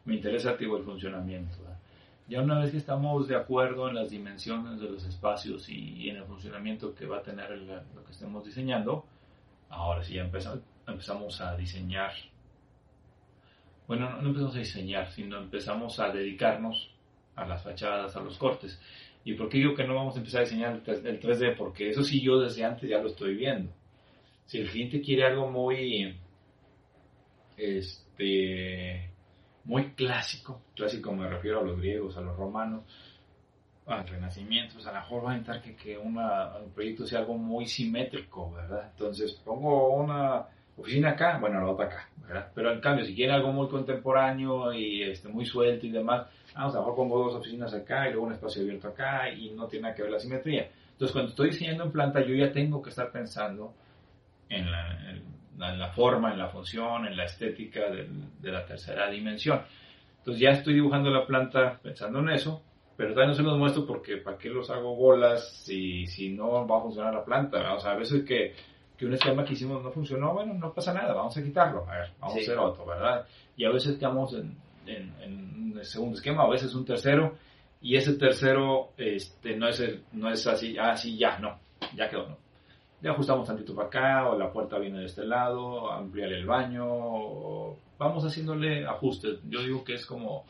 [0.06, 1.58] Me interesa activo el funcionamiento.
[2.28, 6.18] Ya una vez que estamos de acuerdo en las dimensiones de los espacios y, en
[6.18, 9.06] el funcionamiento que va a tener lo que estemos diseñando,
[9.70, 12.14] ahora sí ya empezamos, empezamos a diseñar.
[13.88, 16.94] Bueno, no empezamos a diseñar, sino empezamos a dedicarnos
[17.36, 18.80] a las fachadas, a los cortes.
[19.24, 21.56] ¿Y por qué digo que no vamos a empezar a diseñar el 3D?
[21.56, 23.72] Porque eso sí yo desde antes ya lo estoy viendo.
[24.46, 26.18] Si el cliente quiere algo muy,
[27.56, 29.11] este,
[29.66, 32.84] muy clásico, clásico me refiero a los griegos, a los romanos,
[33.86, 37.20] al renacimiento, pues a lo mejor va a intentar que, que una, un proyecto sea
[37.20, 38.90] algo muy simétrico, ¿verdad?
[38.92, 40.46] Entonces pongo una
[40.78, 42.52] oficina acá, bueno, la otra acá, ¿verdad?
[42.54, 46.74] Pero en cambio, si quieren algo muy contemporáneo y este, muy suelto y demás, vamos,
[46.74, 49.68] a lo mejor pongo dos oficinas acá y luego un espacio abierto acá y no
[49.68, 50.70] tiene nada que ver la simetría.
[50.92, 53.74] Entonces, cuando estoy diseñando en planta, yo ya tengo que estar pensando
[54.50, 55.00] en la,
[55.58, 58.08] la forma, en la función, en la estética de,
[58.40, 59.62] de la tercera dimensión.
[60.18, 62.62] Entonces ya estoy dibujando la planta pensando en eso,
[62.96, 66.68] pero todavía no se los muestro porque para qué los hago bolas si, si no
[66.68, 67.74] va a funcionar la planta.
[67.74, 68.54] O sea, a veces que,
[68.98, 71.98] que un esquema que hicimos no funcionó, bueno, no pasa nada, vamos a quitarlo, a
[71.98, 73.26] ver, vamos a hacer otro, ¿verdad?
[73.58, 77.36] Y a veces quedamos en, en, en un segundo esquema, a veces un tercero,
[77.82, 81.58] y ese tercero este, no, es el, no es así, así ya, no,
[81.96, 82.38] ya quedó, no.
[83.02, 86.86] Le ajustamos tantito para acá, o la puerta viene de este lado, ampliar el baño,
[86.88, 89.40] o vamos haciéndole ajustes.
[89.50, 90.46] Yo digo que es como,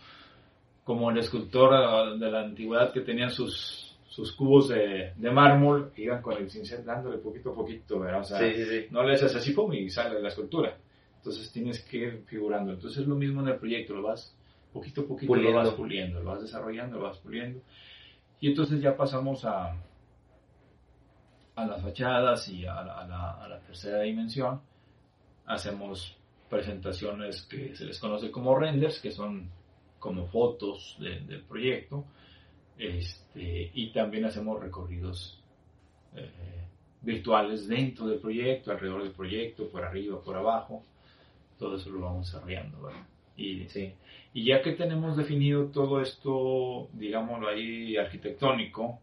[0.84, 6.04] como el escultor de la antigüedad que tenía sus, sus cubos de, de mármol, que
[6.04, 8.20] iban con el cincel dándole poquito a poquito, ¿verdad?
[8.20, 8.86] O sea, Sí, sí, sí.
[8.92, 10.78] no le haces así, pum, y sale la escultura.
[11.18, 12.74] Entonces tienes que ir figurando.
[12.74, 14.36] Entonces es lo mismo en el proyecto, lo vas
[14.74, 15.76] poquito a poquito, lo vas Puliendo.
[15.78, 17.62] puliendo, lo vas desarrollando, lo vas puliendo.
[18.42, 19.76] Y entonces ya pasamos a,
[21.56, 24.62] a las fachadas y a la, tercera dimensión.
[25.46, 26.18] Hacemos
[26.50, 29.50] presentaciones que se les conoce como renders, que son
[30.00, 32.06] como fotos de- del proyecto.
[32.78, 35.42] Este, y también hacemos recorridos
[36.16, 36.30] eh,
[37.02, 40.84] virtuales dentro del proyecto, alrededor del proyecto, por arriba, por abajo.
[41.60, 42.82] Todo eso lo vamos desarrollando.
[42.82, 43.06] ¿verdad?
[43.38, 43.68] Y,
[44.34, 49.00] y ya que tenemos definido todo esto, digámoslo ahí, arquitectónico,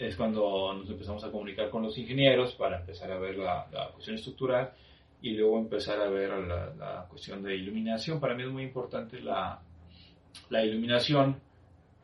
[0.00, 3.88] es cuando nos empezamos a comunicar con los ingenieros para empezar a ver la, la
[3.88, 4.72] cuestión estructural
[5.22, 8.18] y luego empezar a ver la, la cuestión de iluminación.
[8.20, 9.60] Para mí es muy importante la,
[10.48, 11.36] la iluminación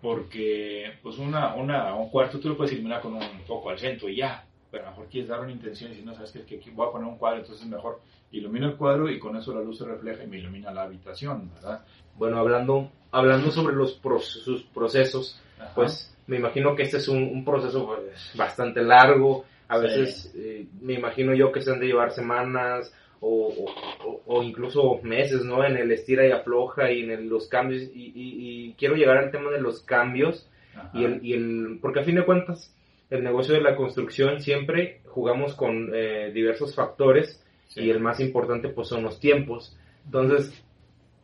[0.00, 4.08] porque pues una, una, un cuarto tú lo puedes iluminar con un foco al centro
[4.08, 6.42] y ya, pero a lo mejor quieres dar una intención y si no sabes que,
[6.44, 9.54] que aquí voy a poner un cuadro, entonces mejor ilumino el cuadro y con eso
[9.54, 11.84] la luz se refleja y me ilumina la habitación, ¿verdad?
[12.16, 15.72] Bueno, hablando, hablando sobre los procesos, Ajá.
[15.74, 19.44] pues me imagino que este es un, un proceso pues, bastante largo.
[19.68, 19.82] A Sí.
[19.82, 24.42] veces eh, me imagino yo que se han de llevar semanas o, o- o- o
[24.42, 25.64] incluso meses, ¿no?
[25.64, 27.82] En el estira y afloja y en el- los cambios.
[27.82, 30.90] Y, y- y quiero llegar al tema de los cambios Ajá.
[30.94, 32.72] y el, y el porque a fin de cuentas
[33.10, 37.82] el negocio de la construcción siempre jugamos con eh, diversos factores Sí.
[37.82, 39.76] y el más importante pues son los tiempos.
[40.04, 40.52] Entonces,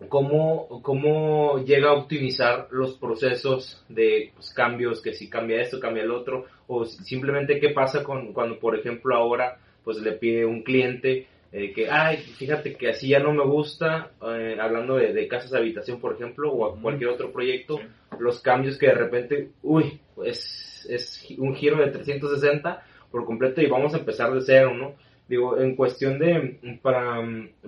[0.08, 6.02] ¿cómo, cómo llega a optimizar los procesos de pues, cambios, que si cambia esto, cambia
[6.02, 10.44] el otro, o si- simplemente qué pasa con, cuando, por ejemplo, ahora pues le pide
[10.46, 15.12] un cliente eh, que, ay, fíjate que así ya no me gusta, eh, hablando de,
[15.12, 17.84] de casas de habitación, por ejemplo, o a cualquier otro proyecto, Sí.
[18.20, 23.66] los cambios que de repente, uy, es, es un giro de 360 por completo y
[23.66, 24.94] vamos a empezar de cero, ¿no?
[25.28, 27.20] Digo, en cuestión de, para,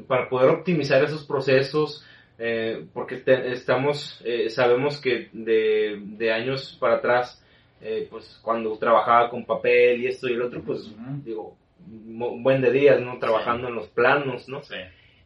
[0.07, 2.05] para poder optimizar esos procesos,
[2.39, 7.41] eh, porque te- estamos, eh, sabemos que de, de años para atrás,
[7.81, 11.23] eh, pues cuando trabajaba con papel y esto y el otro, pues Ujú.
[11.25, 13.19] digo, un buen de días, ¿no?
[13.19, 14.63] Trabajando en los planos, ¿no?
[14.63, 14.77] Sí,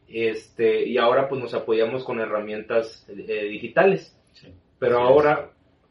[0.08, 4.16] Este, y ahora pues nos apoyamos con herramientas eh, digitales.
[4.32, 4.48] sí.
[4.78, 5.50] Pero ahora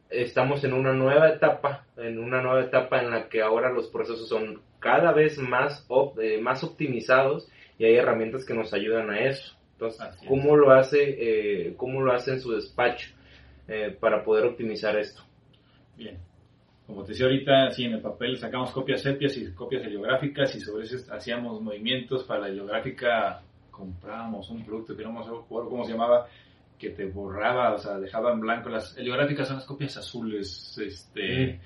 [0.09, 4.27] estamos en una nueva etapa, en una nueva etapa en la que ahora los procesos
[4.27, 9.19] son cada vez más, op- eh, más optimizados y hay herramientas que nos ayudan a
[9.25, 9.55] eso.
[9.77, 10.07] Entonces.
[10.27, 13.13] ¿cómo lo hace, eh, cómo lo hace en su despacho
[13.67, 15.21] eh, para poder optimizar esto?
[15.95, 16.17] Bien.
[16.87, 20.61] Como te decía ahorita, sí, en el papel sacamos copias sepias y copias heliográficas y
[20.61, 23.41] sobre eso hacíamos movimientos para la heliográfica.
[23.69, 26.27] Comprábamos un producto que no me acuerdo cómo se llamaba,
[26.79, 28.69] que te borraba, o sea, dejaba en blanco.
[28.69, 31.59] Las heliográficas son las copias azules, este.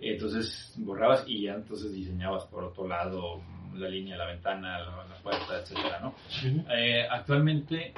[0.00, 3.40] Entonces borrabas y ya entonces diseñabas por otro lado
[3.74, 6.14] la línea, la ventana, la, la puerta, etcétera, ¿no?
[6.70, 7.92] Eh, actualmente,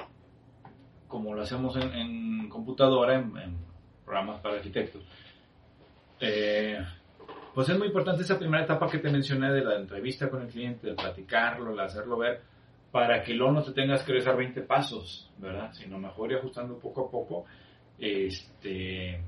[1.07, 3.57] como lo hacemos en, en computadora, en, en
[4.05, 5.03] programas para arquitectos,
[6.19, 6.79] eh,
[7.53, 10.47] pues es muy importante esa primera etapa que te mencioné de la entrevista con el
[10.47, 12.41] cliente, de platicarlo, de hacerlo ver,
[12.91, 15.71] para que luego no te tengas que rezar 20 pasos, ¿verdad?
[15.73, 17.45] Sino mejor ir ajustando poco a poco.
[17.97, 19.19] Este,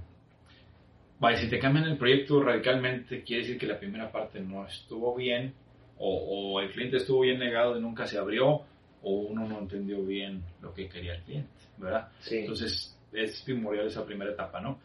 [1.20, 5.16] vaya, si te cambian el proyecto radicalmente, quiere decir que la primera parte no estuvo
[5.16, 5.54] bien,
[6.00, 8.62] o, o el cliente estuvo bien negado de nunca se abrió,
[9.02, 12.10] o uno no entendió bien lo que quería el cliente, ¿verdad?
[12.20, 12.40] Sí.
[12.40, 14.80] Entonces es primordial esa primera etapa, ¿no?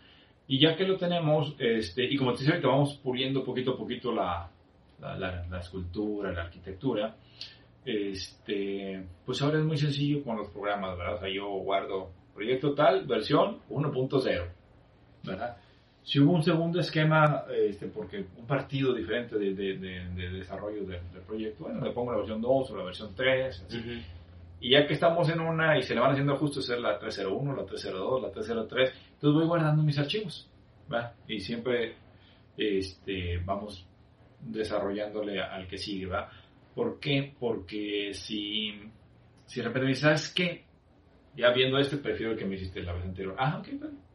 [0.46, 3.78] Y ya que lo tenemos, este, y como te decía, ahorita vamos puliendo poquito a
[3.78, 4.50] poquito la,
[5.00, 7.16] la, la- la escultura, la arquitectura,
[7.84, 11.14] este, pues ahora es muy sencillo con los programas, ¿verdad?
[11.16, 14.48] O sea, yo guardo proyecto tal, versión 1.0,
[15.24, 15.56] ¿verdad?
[16.04, 21.00] Si hubo un segundo esquema, este, porque un partido diferente de, de, de, desarrollo del,
[21.26, 23.66] proyecto, bueno, le pongo la versión 2 o la versión 3,
[24.60, 27.56] Y ya que estamos en una y se le van haciendo ajustes, es la 301,
[27.56, 30.46] la 302, la 303, entonces voy guardando mis archivos,
[30.92, 31.14] ¿va?
[31.26, 31.94] Y siempre
[32.58, 33.86] este, vamos
[34.40, 36.30] desarrollándole al que sigue, ¿va?
[36.74, 37.34] ¿Por qué?
[37.40, 38.74] Porque si,
[39.46, 40.64] si de repente me dices, ¿sabes qué?
[41.34, 43.34] Ya viendo este, prefiero que me hiciste la vez anterior.
[43.38, 44.13] Ah, ok, bueno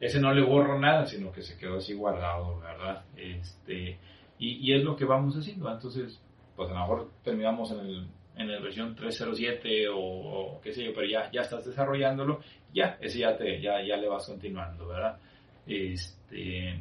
[0.00, 3.04] Ese no le borro nada, sino que se quedó así guardado, ¿verdad?
[3.16, 3.98] Este,
[4.38, 5.70] y, y es lo que vamos haciendo.
[5.70, 6.20] Entonces,
[6.56, 8.08] pues a lo mejor terminamos en el
[8.40, 12.40] en la versión 307 o, qué sé yo, pero ya, ya estás desarrollándolo,
[12.72, 15.18] ya, ese ya, te, ya, ya le vas continuando, ¿verdad?
[15.66, 16.80] Este,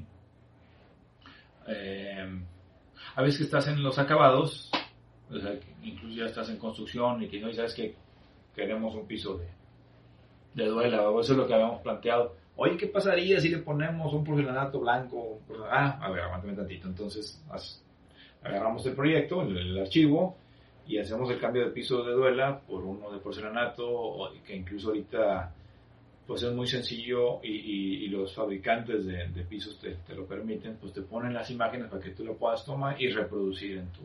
[1.68, 2.42] eh,
[3.16, 4.72] a veces que estás en los acabados,
[5.30, 7.96] o sea, incluso ya estás en construcción y que no sabes que
[8.56, 9.48] queremos un piso de,
[10.54, 12.36] de duela, eso es lo que habíamos planteado.
[12.56, 15.40] Oye, ¿qué pasaría si le ponemos un porcelanato blanco?
[15.70, 16.88] Ah, a ver, aguántame tantito.
[16.88, 17.42] Entonces,
[18.44, 20.36] agarramos el proyecto, el, archivo,
[20.86, 25.54] y hacemos el cambio de piso de duela por uno de porcelanato, que incluso ahorita
[26.28, 31.34] pues es muy sencillo y, los fabricantes de, pisos te, lo permiten, pues te ponen
[31.34, 34.02] las imágenes para que tú lo puedas tomar y reproducir en tu,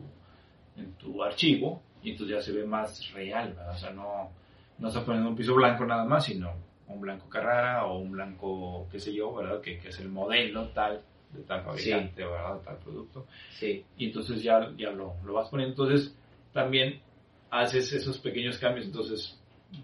[0.77, 3.75] en tu archivo, y entonces ya se ve más real, ¿verdad?
[3.75, 4.31] O sea, no
[4.79, 6.53] no está poniendo un piso blanco nada más, sino
[6.87, 9.61] un blanco Carrara o un blanco, qué sé yo, ¿verdad?
[9.61, 12.61] Que, que es el modelo tal de tal fabricante, ¿verdad?
[12.63, 13.27] Tal producto.
[13.51, 13.85] Sí.
[13.97, 15.73] Y entonces ya, ya lo, lo, vas poniendo.
[15.73, 16.15] Entonces
[16.53, 17.01] también
[17.49, 19.39] haces esos pequeños cambios, entonces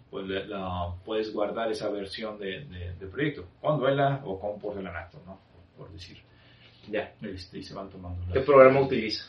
[0.10, 5.39] pues la, puedes guardar esa versión de, de, proyecto, con duela o con porcelanato, ¿no?
[5.77, 6.17] Por decir.
[6.89, 7.13] Ya.
[7.21, 8.32] Este, y se van tomando.
[8.32, 9.25] ¿Qué programa utiliza?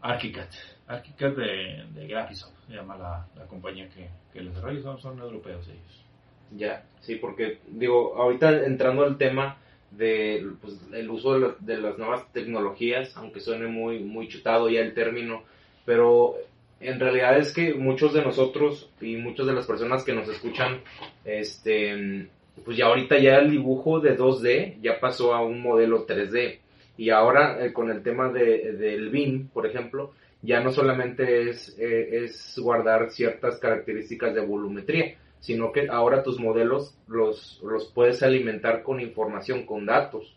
[0.00, 0.48] Archicad.
[0.86, 5.18] Archicad de, de Graphisoft, se llama la, la compañía que, que los desarrolla, son, son
[5.18, 6.04] europeos ellos.
[6.52, 9.58] Ya, sí, porque digo, ahorita entrando al tema
[9.90, 14.80] de pues, el uso de, de, las nuevas tecnologías, aunque suene muy, muy chutado ya
[14.80, 15.42] el término,
[15.84, 16.36] pero
[16.80, 20.80] en realidad es que muchos de nosotros y muchas de las personas que nos escuchan,
[21.24, 22.28] este,
[22.64, 26.58] pues ya ahorita ya el dibujo de 2D ya pasó a un modelo 3D.
[26.98, 30.12] Y ahora eh, con el tema de, del BIM, por ejemplo,
[30.46, 36.38] ya no solamente es, eh, es guardar ciertas características de volumetría, sino que ahora tus
[36.40, 40.34] modelos los, los puedes alimentar con información, con datos.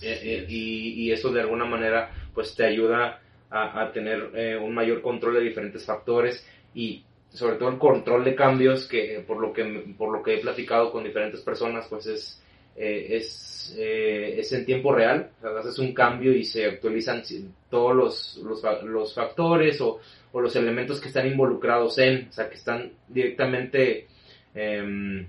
[0.00, 5.02] Eh, y, y, eso de alguna manera pues te ayuda a, a tener un mayor
[5.02, 6.42] control de diferentes factores
[6.74, 10.40] y sobre todo el control de cambios que por lo que por lo que he
[10.40, 12.42] platicado con diferentes personas pues es
[12.78, 17.22] es eh, es en tiempo real, haces un cambio y se actualizan
[17.68, 18.40] todos los,
[18.82, 20.00] los, factores o,
[20.32, 24.06] los elementos que están involucrados en, o sea, que están directamente
[24.54, 25.26] em,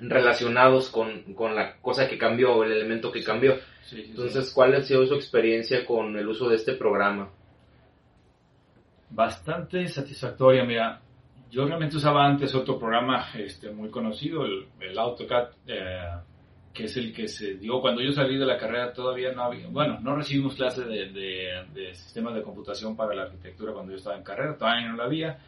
[0.00, 1.24] relacionados con,
[1.54, 3.56] la cosa que cambió o el elemento que cambió.
[3.92, 7.30] Entonces, ¿cuál ha sido su experiencia con el uso de este programa?
[9.10, 11.00] Bastante satisfactoria, mira.
[11.48, 15.50] Yo realmente usaba antes otro programa este, muy conocido, el, el AutoCAD.
[15.68, 16.00] Eh,
[16.76, 19.66] que es el que se dio cuando yo salí de la carrera todavía no había,
[19.68, 21.10] bueno, no recibimos clase de,
[21.72, 25.04] de, sistemas de computación para la arquitectura cuando yo estaba en carrera, todavía no la
[25.04, 25.38] había.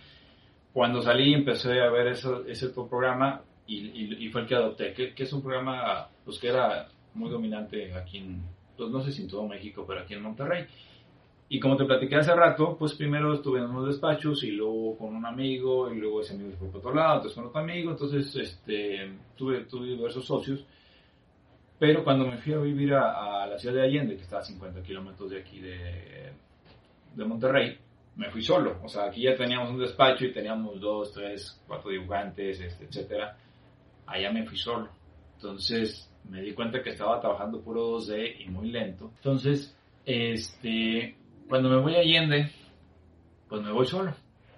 [0.73, 5.13] Cuando salí empecé a ver eso, ese programa y, y, fue el que adopté, que,
[5.13, 8.43] que, es un programa pues que era muy dominante aquí en,
[8.75, 10.65] pues no sé si en todo México, pero aquí en Monterrey.
[11.51, 15.15] Y como te platiqué hace rato, pues primero estuve en unos despachos y luego con
[15.15, 18.35] un amigo y luego ese amigo fue por otro lado, entonces con otro amigo, entonces
[18.35, 20.65] este, tuve, tuve diversos socios
[21.79, 24.83] pero cuando me fui a vivir a, la ciudad de Allende, que está a 50
[24.83, 26.33] kilómetros de aquí de,
[27.15, 27.79] de Monterrey,
[28.17, 28.81] me fui solo.
[28.83, 33.37] O sea, aquí ya teníamos un despacho y teníamos dos, tres, cuatro dibujantes, este, etcétera.
[34.07, 34.89] Allá me fui solo.
[35.37, 39.13] Entonces me di cuenta que estaba trabajando puro 2D y muy lento.
[39.17, 41.15] Entonces, este,
[41.49, 42.51] cuando me voy a Allende,
[43.49, 44.13] pues me voy solo.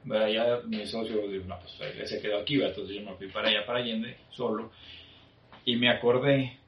[0.07, 3.51] Ya mi socio dijo, no, pues él se quedó aquí, entonces yo me fui para
[3.51, 4.71] allá, para Allende, solo.
[5.67, 6.60] Y me acordé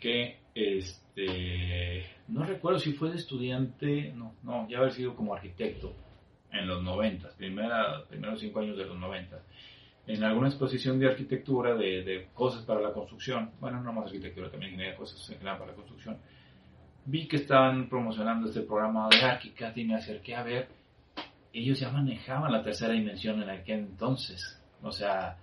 [0.00, 5.94] que este no recuerdo si fue de estudiante, no, no, ya haber sido como arquitecto
[6.52, 9.40] en los 90, primera, primeros cinco años de los 90,
[10.06, 14.50] en alguna exposición de arquitectura, de, de cosas para la construcción, bueno, no más arquitectura,
[14.50, 16.18] también ingeniería, cosas para la construcción,
[17.04, 20.68] vi que estaban promocionando este programa de ArchiCAD y me acerqué a ver,
[21.52, 25.36] ellos ya manejaban la tercera dimensión en aquel entonces, o sea,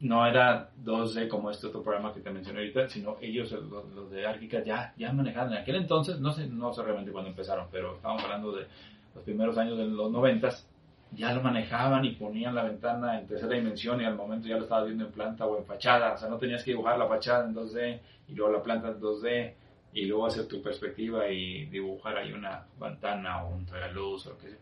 [0.00, 4.26] no era 2D como este otro programa que te mencioné ahorita, sino ellos, los, de
[4.26, 7.96] Arquica, ya, ya manejaban en aquel entonces, no sé, no sé realmente cuándo empezaron, pero
[7.96, 8.66] estamos hablando de
[9.14, 10.66] los primeros años de los noventas,
[11.12, 14.62] ya lo manejaban y ponían la ventana en tercera dimensión y al momento ya lo
[14.62, 16.12] estabas viendo en planta o en fachada.
[16.12, 19.00] O sea, no tenías que dibujar la fachada en 2D y luego la planta en
[19.00, 19.54] 2D
[19.92, 24.38] y luego hacer tu perspectiva y dibujar ahí una ventana o un tragaluz o lo
[24.38, 24.58] que sea.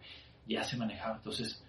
[0.47, 1.17] Ya se manejaba.
[1.17, 1.63] Entonces,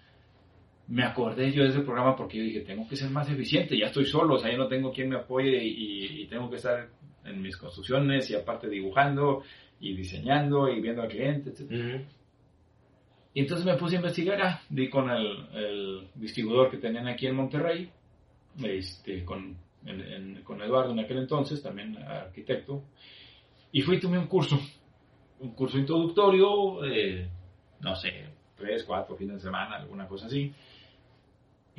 [0.90, 3.86] me acordé yo de ese programa porque yo dije, tengo que ser más eficiente, ya
[3.86, 6.88] estoy solo, o sea, ya no tengo quien me apoye y, tengo que estar
[7.24, 9.42] en mis construcciones y aparte dibujando
[9.78, 12.02] y diseñando y viendo al cliente, etc.
[13.34, 17.36] Y entonces me puse a investigar, ah, di con el, distribuidor que tenían aquí en
[17.36, 17.88] Monterrey,
[18.60, 19.56] este, con,
[20.42, 22.82] con Eduardo en aquel entonces, también arquitecto,
[23.70, 24.58] y fui y tomé un curso,
[25.38, 27.28] un curso introductorio, eh,
[27.80, 28.26] no sé,
[28.56, 30.52] tres, cuatro fines de semana, alguna cosa así.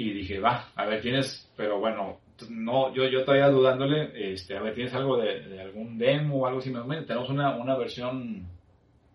[0.01, 4.61] Y dije, va, a ver, tienes, pero bueno, no, yo, yo todavía dudándole, este, a
[4.61, 6.73] ver, tienes algo de, algún demo o algo así,
[7.05, 8.47] tenemos una, una versión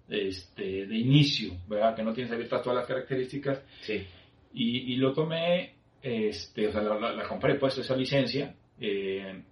[0.09, 1.97] este, de inicio, ¿verdad?
[1.97, 3.65] Que no tienes abiertas todas las características.
[3.81, 4.07] Sí.
[4.55, 9.43] Y, y lo tomé, este, o sea, la, compré, pues, esa licencia, eh,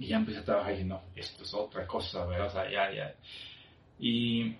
[0.00, 2.48] y ya empecé a trabajar y no, esto es otra cosa, ¿verdad?
[2.48, 3.14] O sea, ya, ya.
[4.00, 4.52] Y,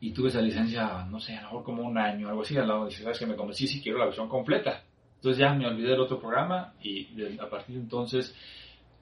[0.00, 2.66] y tuve esa licencia, no sé, a lo mejor como un año, algo así, al
[2.66, 3.16] lado de ¿sabes?
[3.16, 4.82] Que me convencí si quiero la versión completa.
[5.24, 7.08] Entonces ya me olvidé del otro programa y
[7.40, 8.36] a partir de entonces,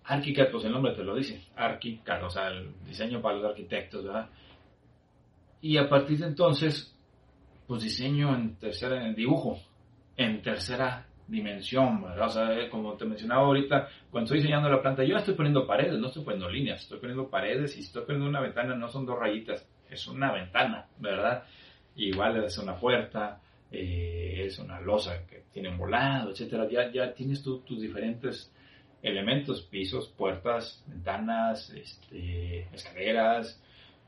[0.05, 4.05] ArchiCAD, pues el nombre te lo dice, ArchiCAD, o sea, el diseño para los arquitectos,
[4.05, 4.31] ¿verdad?
[5.63, 6.97] Y a partir de entonces,
[7.67, 9.59] pues diseño en tercera, en el dibujo,
[10.17, 12.27] en tercera dimensión, ¿verdad?
[12.27, 15.99] O sea, como te mencionaba ahorita, cuando estoy diseñando la planta, yo estoy poniendo paredes,
[15.99, 19.19] no estoy poniendo líneas, estoy poniendo paredes y estoy poniendo una ventana, no son dos
[19.19, 21.43] rayitas, es una ventana, ¿verdad?
[21.97, 23.41] Igual es una puerta,
[23.73, 26.69] eh, es una losa que tiene un volado, etcétera.
[26.69, 28.53] Ya, ya tienes tú tus diferentes
[29.03, 33.61] elementos, pisos, puertas, ventanas, este, escaleras,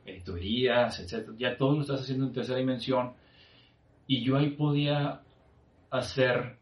[0.07, 1.35] eh, tuberías, etcétera.
[1.39, 3.15] Ya todo lo estás haciendo en tercera dimensión
[4.07, 5.23] y yo ahí podía
[5.91, 6.59] hacer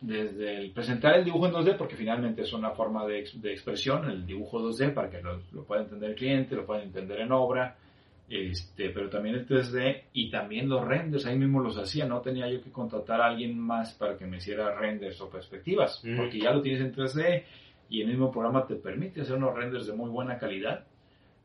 [0.00, 4.10] desde el presentar el dibujo en 2D, porque finalmente es una forma de, de expresión,
[4.10, 7.32] el dibujo 2D, para que lo, lo, pueda entender el cliente, lo pueda entender en
[7.32, 7.76] obra,
[8.28, 12.50] este, pero también el 3D y también los renders, ahí mismo los hacía, no tenía
[12.50, 16.52] yo que contratar a alguien más para que me hiciera renders o perspectivas, porque ya
[16.52, 17.44] lo tienes en 3D
[17.90, 20.86] y el mismo programa te permite hacer unos renders de muy buena calidad,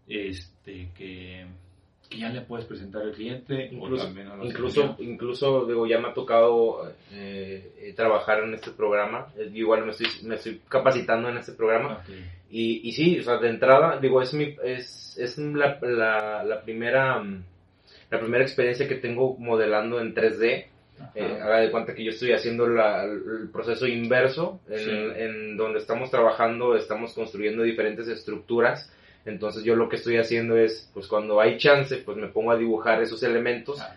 [0.07, 1.45] este, que
[2.09, 3.69] que ya le puedes presentar al cliente.
[3.71, 4.09] Incluso,
[4.41, 9.27] incluso, incluso, digo, ya me ha tocado eh, eh, trabajar en este programa.
[9.37, 12.03] Eh, igual me estoy, me estoy capacitando en este programa.
[12.49, 16.61] Y, y sí, o sea, de entrada, digo, es, mi, es, es la, la, la,
[16.63, 17.23] primera,
[18.09, 20.65] la primera experiencia que tengo modelando en 3D.
[21.15, 26.09] haga de cuenta que yo estoy haciendo la, el proceso inverso, en, en donde estamos
[26.09, 28.91] trabajando, estamos construyendo diferentes estructuras
[29.29, 32.57] entonces yo lo que estoy haciendo es, pues cuando hay chance, pues me pongo a
[32.57, 33.95] dibujar esos elementos ah.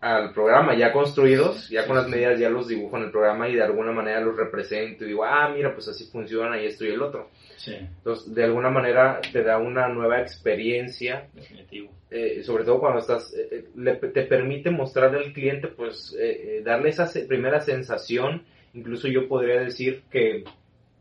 [0.00, 3.54] al programa ya construidos, ya con las medidas ya los dibujo en el programa y
[3.54, 6.88] de alguna manera los represento y digo, ah, mira, pues así funciona y esto y
[6.88, 7.28] el otro.
[7.66, 11.28] Entonces, de alguna manera te da una nueva experiencia.
[11.34, 11.90] Definitivo.
[12.10, 16.16] Eh, sobre todo cuando estás, eh, eh, te permite mostrarle al cliente, pues,
[16.64, 18.44] darle esa primera sensación.
[18.74, 20.44] Incluso yo podría decir que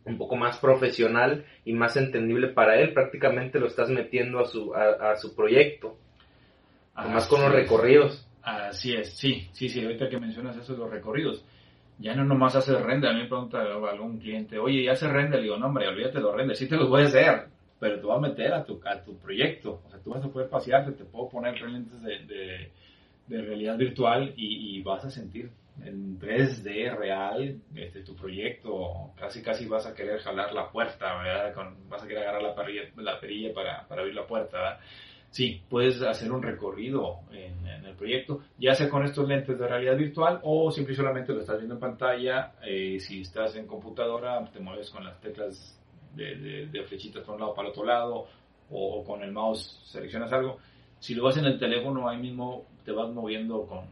[0.07, 2.93] un poco más profesional y más entendible para él.
[2.93, 5.97] Prácticamente lo estás metiendo a su, a, su proyecto.
[6.95, 8.25] Además con los recorridos.
[8.41, 11.43] Así es, sí, sí, sí, ahorita que mencionas eso de los recorridos.
[11.99, 15.39] Ya no nomás hace render, a mí me pregunta algún cliente, oye, ¿ya hace render?
[15.39, 17.47] Le digo, no hombre, olvídate de los render, sí te los voy a hacer,
[17.79, 19.81] pero te voy a meter a tu, a tu proyecto.
[19.85, 22.69] O sea, tú vas a poder pasearte, te puedo poner lentes de,
[23.27, 25.51] de, realidad virtual y, y vas a sentir
[25.83, 31.53] en 3D real este, tu proyecto, casi casi vas a querer jalar la puerta, ¿verdad?
[31.87, 34.79] vas a querer agarrar la, perilla, la perilla para, para abrir la puerta, ¿verdad?
[35.29, 39.95] Sí, puedes hacer un recorrido en, el proyecto, ya sea con estos lentes de realidad
[39.95, 42.53] virtual o simple y solamente lo estás viendo en pantalla.
[42.63, 45.79] Eh, si estás en computadora, te mueves con las teclas
[46.15, 48.27] de, de, flechitas por un lado para el otro lado
[48.69, 50.57] o, con el mouse seleccionas algo.
[50.99, 53.85] Si lo vas en el teléfono, ahí mismo te vas moviendo con,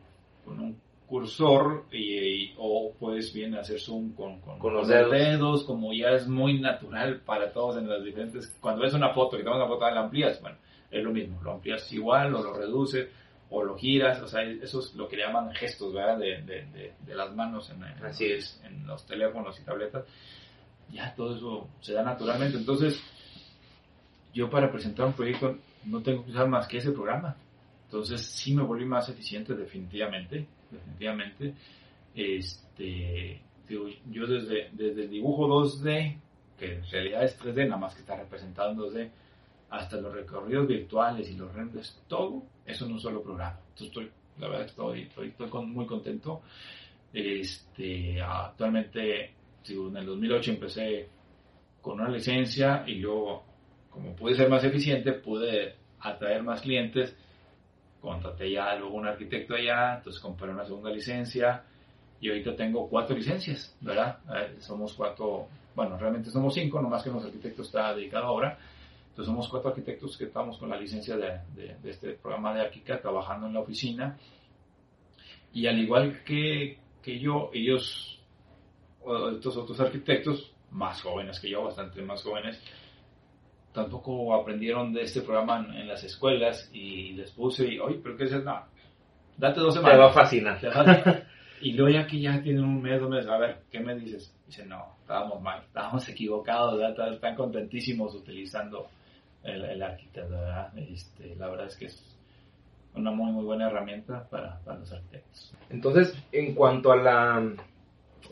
[0.44, 5.64] con un cursor y, o puedes bien hacer zoom con, con, los dedos.
[5.64, 9.43] como ya es muy natural para todos en las diferentes cuando ves una foto que
[9.43, 10.58] tomas una foto la amplías bueno
[10.89, 13.08] es lo mismo lo amplías igual o lo reduces
[13.49, 16.18] o lo giras o sea eso es lo que llaman gestos ¿verdad?
[16.18, 18.60] De, de, de, las manos en, Así es.
[18.64, 20.06] en los teléfonos y tabletas
[20.91, 22.99] ya todo eso se da naturalmente entonces
[24.34, 27.36] yo para presentar un proyecto no tengo que usar más que ese programa
[27.86, 31.53] entonces sí me volví más eficiente definitivamente definitivamente.
[32.13, 36.18] Este, yo desde, desde el dibujo 2D,
[36.57, 39.09] que en realidad es 3D, nada más que está representado en 2D,
[39.70, 43.59] hasta los recorridos virtuales y los renders, todo eso en un solo programa.
[43.70, 46.41] Entonces estoy la verdad estoy, estoy, estoy muy contento.
[47.13, 49.32] Este, actualmente,
[49.68, 51.09] en el 2008 empecé
[51.82, 53.43] con una licencia y yo,
[53.89, 57.16] como pude ser más eficiente, pude atraer más clientes.
[58.06, 61.64] Contraté ya luego un arquitecto allá, entonces compré una segunda licencia
[62.22, 64.20] y ahorita tengo cuatro licencias, ¿verdad?
[64.60, 68.60] Somos cuatro, bueno, realmente somos cinco, nomás que los arquitectos está dedicado ahora.
[69.10, 73.01] Entonces somos cuatro arquitectos que estamos con la licencia de, de, este programa de Arquica
[73.01, 74.20] trabajando en la oficina.
[75.51, 78.22] Y al igual que, que yo, ellos,
[79.34, 82.62] estos otros arquitectos, más jóvenes que yo, bastante más jóvenes,
[83.76, 88.24] tampoco aprendieron de este programa en, las escuelas y les puse, y, oye, pero ¿qué
[88.24, 88.42] es eso?
[88.42, 88.64] No,
[89.38, 89.98] date dos semanas.
[89.98, 91.26] Te va a fascinar.
[91.62, 94.34] y luego ya que ya tienen un mes, dos meses, a ver, ¿qué me dices?
[94.48, 96.82] Dice, no, estábamos mal, estábamos equivocados,
[97.14, 98.88] están contentísimos utilizando
[99.44, 100.72] el, el arquitecto, ¿verdad?
[100.78, 102.18] Este, la verdad es que es
[102.96, 105.54] una muy, muy buena herramienta para, para los arquitectos.
[105.70, 107.54] Entonces, en cuanto a la,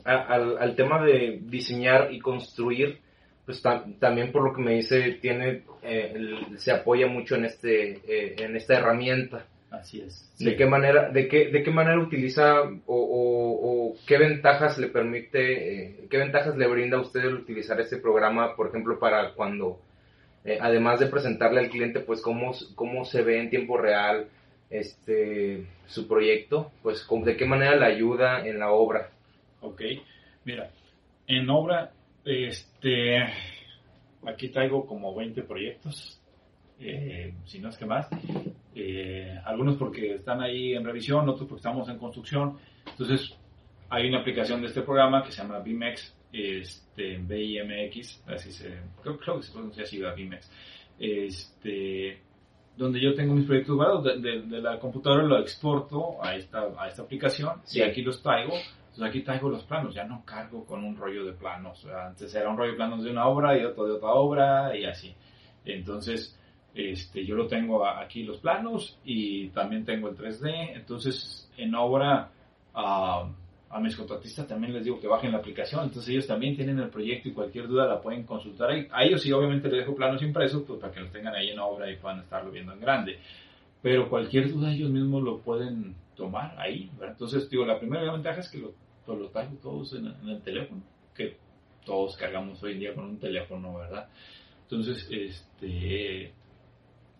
[0.05, 3.02] al, al tema de diseñar y construir,
[3.45, 6.13] pues también por lo que me dice, tiene, eh,
[6.57, 9.45] se apoya mucho en, este, eh, en esta herramienta.
[9.69, 10.31] Así es.
[10.39, 15.83] ¿De qué manera, de qué, de qué manera utiliza o, o, qué ventajas le permite,
[15.83, 19.79] eh, qué ventajas le brinda a usted el utilizar este programa, por ejemplo, para cuando,
[20.61, 24.27] además de presentarle al cliente, pues cómo, cómo se ve en tiempo real
[24.69, 29.09] este su proyecto, pues de qué manera le ayuda en la obra?
[29.61, 29.81] Ok,
[30.45, 30.69] mira,
[31.27, 31.91] en obra
[32.25, 33.17] este,
[34.25, 36.21] aquí traigo como 20 proyectos,
[36.79, 38.07] eh, si no es que más.
[38.75, 42.57] Eh, algunos porque están ahí en revisión, otros porque estamos en construcción.
[42.87, 43.35] Entonces,
[43.89, 49.37] hay una aplicación de este programa que se llama BIMX, este, BIMX, así se, creo,
[49.37, 50.51] que se pronuncia así, BIMX,
[50.99, 52.19] este,
[52.75, 57.61] donde yo tengo mis proyectos de, la computadora, lo exporto a esta, a esta aplicación
[57.71, 58.53] y aquí los traigo
[58.93, 61.83] entonces aquí traigo los planos, ya no cargo con un rollo de planos.
[61.87, 64.85] Antes era un rollo de planos de una obra y otro de otra obra y
[64.85, 65.15] así.
[65.65, 66.39] Entonces,
[66.75, 70.75] este, yo lo tengo aquí los planos y también tengo el 3D.
[70.75, 72.29] Entonces, en obra,
[72.75, 75.85] a mis contratistas también les digo que bajen la aplicación.
[75.85, 78.87] Entonces, ellos también tienen el proyecto y cualquier duda la pueden consultar ahí.
[78.91, 81.57] A ellos sí, obviamente, les dejo planos impresos pues, para que los tengan ahí en
[81.57, 83.17] obra y puedan estarlo viendo en grande.
[83.81, 86.89] Pero cualquier duda ellos mismos lo pueden tomar ahí.
[87.01, 88.73] Entonces, digo, la primera ventaja es que lo
[89.05, 90.81] pues lo traigo todos en, el teléfono,
[91.15, 91.37] que
[91.85, 94.07] todos cargamos hoy en día con un teléfono, ¿verdad?
[94.63, 96.33] Entonces, este,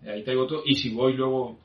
[0.05, 1.57] ahí traigo todo, y si voy luego,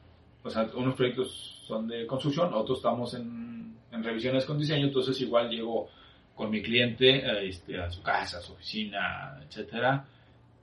[0.43, 5.20] o sea, unos proyectos son de construcción, otros estamos en, en revisiones con diseño, entonces
[5.20, 5.89] igual llego
[6.35, 10.05] con mi cliente este, a su casa, a su oficina, etcétera,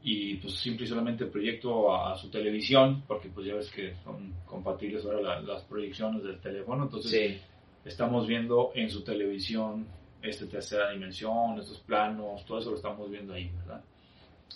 [0.07, 4.35] y pues simple y solamente proyecto a, su televisión, porque pues ya ves que son
[4.45, 7.41] compatibles ahora las proyecciones del teléfono, entonces sí
[7.85, 9.87] estamos viendo en su televisión
[10.21, 13.83] esta tercera dimensión, estos planos, todo eso lo estamos viendo ahí, ¿verdad?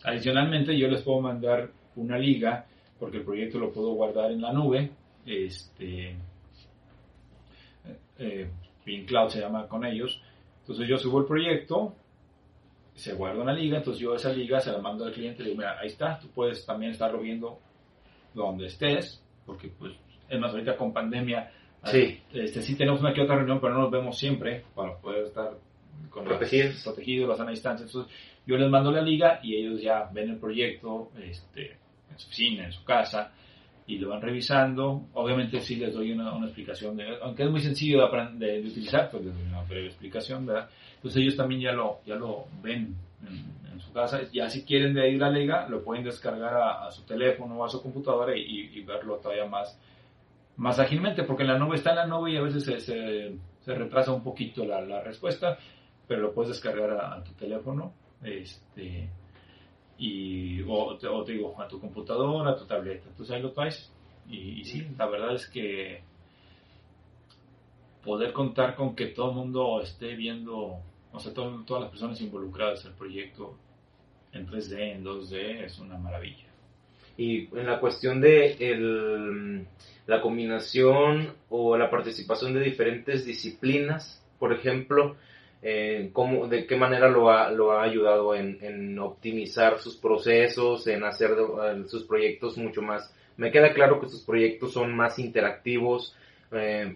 [0.04, 2.68] Adicionalmente, yo les puedo mandar una liga,
[3.00, 4.91] porque el proyecto lo puedo guardar en la nube,
[5.26, 6.16] este,
[8.20, 8.50] eh,
[9.08, 10.22] Cloud se llama con ellos,
[10.62, 11.95] entonces yo subo el proyecto,
[13.00, 15.50] se guarda una liga, entonces yo esa liga se la mando al cliente y le
[15.52, 17.60] digo, mira, ahí está, tú puedes también estarlo viendo
[18.34, 19.93] donde estés, porque pues,
[20.30, 21.52] es más, ahorita con pandemia
[21.86, 22.20] Sí.
[22.34, 25.52] Este, sí tenemos una que otra reunión, pero no nos vemos siempre para poder estar
[26.10, 27.86] con protegidos, protegidos la sana distancia.
[27.86, 28.14] Entonces,
[28.45, 31.78] yo les mando la liga y ellos ya ven el proyecto este,
[32.12, 33.32] en su oficina, en su casa,
[33.90, 35.08] y lo van revisando.
[35.14, 39.10] Obviamente sí les doy una, una explicación, de, aunque es muy sencillo de, de, utilizar,
[39.10, 40.70] pues les doy una breve explicación, ¿verdad?
[40.98, 42.96] Entonces ellos también ya lo, ya lo ven
[43.28, 44.22] en, su casa.
[44.32, 47.70] Ya si quieren de ahí la liga, lo pueden descargar a, su teléfono o a
[47.70, 49.80] su computadora y, verlo todavía más
[50.58, 54.12] más ágilmente, porque la nube está en la nube y a veces se, se, retrasa
[54.12, 55.58] un poquito la, la, respuesta,
[56.06, 59.10] pero lo puedes descargar a, tu teléfono, este,
[60.00, 63.08] y, o, te, digo, a tu computadora, a tu tableta.
[63.10, 63.91] Entonces ahí lo traes.
[64.30, 66.02] Y, sí, la verdad es que
[68.04, 70.78] poder contar con que todo el mundo esté viendo,
[71.12, 73.56] o sea, todas las personas involucradas en el proyecto
[74.32, 76.47] en 3D, en 2D, es una maravilla.
[77.18, 79.68] Y en la cuestión de el,
[80.08, 85.18] la combinación o la participación de diferentes disciplinas, por ejemplo,
[85.62, 91.03] eh, cómo, de qué manera lo ha, lo ha ayudado en, optimizar sus procesos, en
[91.03, 91.32] hacer
[91.88, 93.14] sus proyectos mucho más.
[93.38, 96.16] Me queda claro que sus proyectos son más interactivos,
[96.51, 96.95] eh,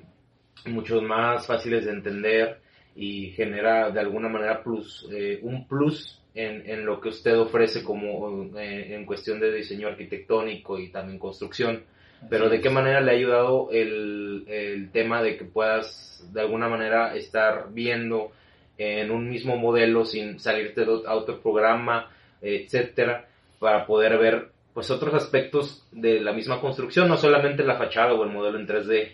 [0.66, 2.60] muchos más fáciles de entender
[2.96, 7.84] y genera de alguna manera plus, eh, un plus en, en, lo que usted ofrece
[7.84, 11.84] como eh, en cuestión de diseño arquitectónico y también construcción.
[12.30, 16.70] Pero ¿de qué manera le ha ayudado el, el tema de que puedas de alguna
[16.70, 18.32] manera estar viendo
[18.78, 22.10] en un mismo modelo sin salirte de otro programa,
[22.42, 23.28] etcétera,
[23.60, 28.24] para poder ver pues otros aspectos de la misma construcción, no solamente la fachada o
[28.24, 29.12] el modelo en 3D.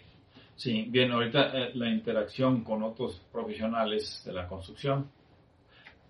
[0.55, 5.09] Sí, bien, ahorita eh, la interacción con otros profesionales de la construcción,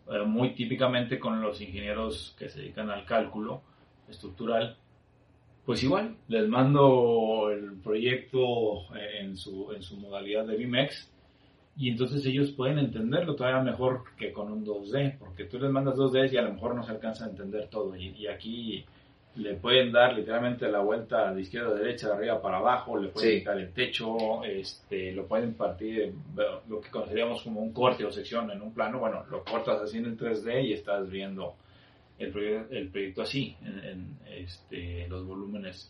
[0.10, 3.62] eh, muy típicamente con los ingenieros que se dedican al cálculo
[4.08, 4.78] estructural,
[5.66, 11.12] pues igual, les mando el proyecto en su, en su modalidad de BIMEX
[11.80, 15.96] y entonces ellos pueden entenderlo todavía mejor que con un 2D, porque tú les mandas
[15.96, 17.96] 2D y a lo mejor no se alcanza a entender todo.
[17.96, 18.84] Y, aquí
[19.36, 23.08] le pueden dar literalmente la vuelta de izquierda a derecha, de arriba para abajo, le
[23.08, 26.14] pueden quitar el techo, este, lo pueden partir,
[26.68, 30.00] lo que conoceríamos como un corte o sección en un plano, bueno, lo cortas así
[30.00, 31.56] en el 3D y estás viendo
[32.18, 35.90] el, proyecto, el proyecto así, en, este, los volúmenes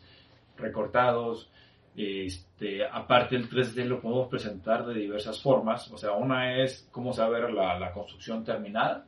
[0.56, 1.50] recortados.
[1.96, 7.14] Este, aparte el 3D lo podemos presentar de diversas formas, o sea, una es cómo
[7.14, 9.06] saber la, la construcción terminada,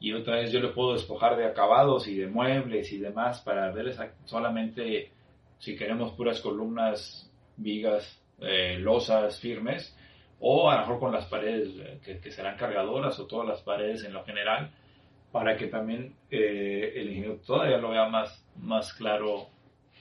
[0.00, 3.70] y otra vez yo le puedo despojar de acabados y de muebles y demás para
[3.72, 3.94] ver
[4.24, 5.10] solamente
[5.58, 9.96] si queremos puras columnas, vigas, eh, losas firmes
[10.40, 11.70] o a lo mejor con las paredes
[12.06, 14.70] eh, que, serán cargadoras o todas las paredes en lo general
[15.32, 19.48] para que también eh, el ingeniero todavía lo vea más, más claro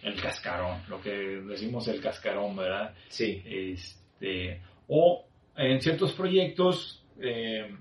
[0.07, 2.93] el cascarón, lo que decimos el cascarón, ¿verdad?
[3.09, 3.41] Sí.
[3.45, 7.75] Este, o en ciertos proyectos eh,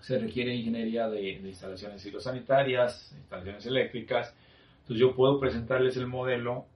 [0.00, 4.34] se requiere ingeniería de, instalaciones sanitarias, instalaciones eléctricas.
[4.80, 6.66] Entonces yo puedo presentarles el modelo,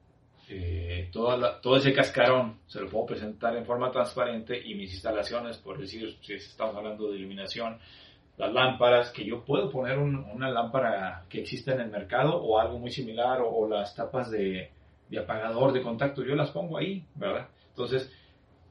[0.48, 5.78] eh, todo ese cascarón se lo puedo presentar en forma transparente y mis instalaciones, por
[5.78, 7.78] decir, si estamos hablando de iluminación,
[8.36, 12.78] las lámparas, que yo puedo poner una lámpara que existe en el mercado o algo
[12.78, 14.70] muy similar o, las tapas de,
[15.08, 17.48] de apagador de contacto, yo las pongo ahí, ¿verdad?
[17.70, 18.12] Entonces,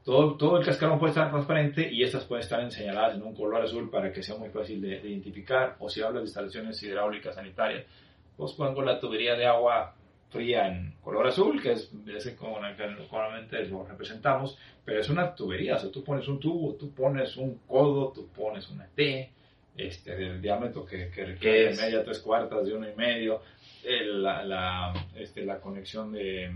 [0.04, 3.64] todo, todo, el cascarón puede estar transparente y estas pueden estar señaladas en un color
[3.64, 5.78] azul para que sea muy fácil de, identificar.
[5.80, 7.86] O si hablo de instalaciones hidráulicas sanitarias,
[8.38, 9.96] pues pongo la tubería de agua
[10.30, 15.76] fría en color azul, que es ese como normalmente lo representamos, pero es una tubería,
[15.76, 19.32] o sea, tú pones un tubo, tú pones un codo, tú pones una T,
[19.78, 23.42] este, del diámetro que, que requiere de media, tres cuartas, de uno y medio,
[23.84, 26.52] la, la, este, la conexión de,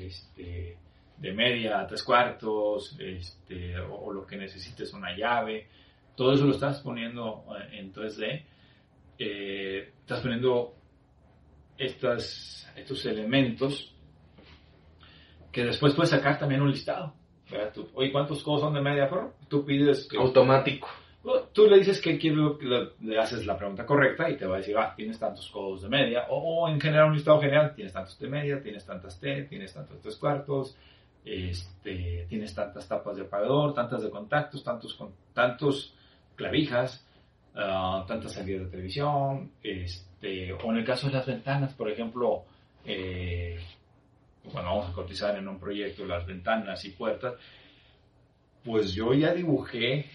[0.00, 0.76] este,
[1.16, 5.68] de media a tres cuartos, este, o, lo que necesites una llave,
[6.16, 8.44] todo eso lo estás poniendo eh, en 3D,
[9.18, 10.74] eh, estás poniendo
[11.76, 13.94] estas, estos elementos
[15.52, 17.14] que después puedes sacar también un listado.
[17.94, 19.10] Oye, ¿cuántos codos son de media?
[19.48, 20.08] Tú pides...
[20.16, 20.88] Automático.
[21.52, 22.58] Tú le dices que quiero,
[23.00, 25.88] le haces la pregunta correcta y te va a decir, ah, tienes tantos codos de
[25.90, 29.74] media, o, en general un listado general, tienes tantos de media, tienes tantas T, tienes
[29.74, 30.78] tantos tres cuartos,
[31.22, 34.98] este, tienes tantas tapas de apagador, tantas de contactos, tantos,
[35.34, 35.94] tantos
[36.36, 37.06] clavijas,
[37.54, 42.44] ah, tantas salidas de televisión, este, o en el caso de las ventanas, por ejemplo,
[42.86, 43.58] eh,
[44.50, 47.34] cuando vamos a cotizar en un proyecto las ventanas y puertas,
[48.64, 50.06] pues yo ya dibujé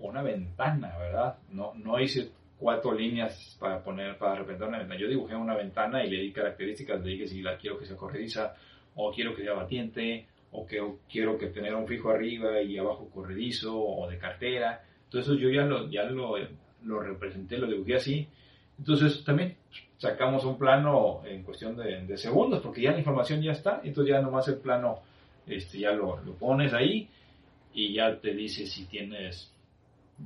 [0.00, 1.36] una ventana, ¿verdad?
[1.52, 5.00] No, no hice cuatro líneas para poner, para representar una ventana.
[5.00, 7.96] Yo dibujé una ventana y le di características, le dije si la quiero que sea
[7.96, 8.54] corrediza,
[8.94, 10.80] o quiero que sea batiente, o que
[11.10, 14.82] quiero que tener un fijo arriba y abajo corredizo, o de cartera.
[15.04, 16.34] Entonces yo ya lo, ya lo,
[16.84, 18.28] lo representé, lo dibujé así.
[18.78, 19.56] Entonces también
[19.98, 24.22] sacamos un plano en cuestión de, segundos, porque ya la información ya está, entonces ya
[24.22, 25.00] nomás el plano
[25.46, 27.08] este, ya lo, lo pones ahí
[27.74, 29.52] y ya te dice si tienes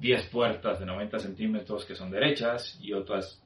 [0.01, 3.42] 10 puertas de 90 centímetros que son derechas y otras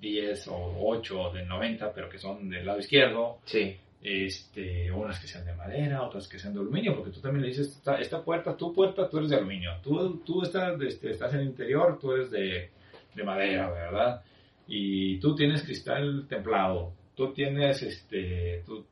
[0.00, 3.38] 10 o 8 de 90 pero que son del lado izquierdo.
[3.44, 7.42] Sí este, unas que sean de madera, otras que sean de aluminio, porque tú también
[7.42, 11.34] le dices, esta, puerta, tu puerta, tú eres de aluminio, tú, tú estás, este, estás
[11.34, 12.70] en el interior, tú eres de,
[13.14, 14.22] de, madera, ¿verdad?
[14.68, 18.86] Y tú tienes cristal templado, tú tienes, este, tú,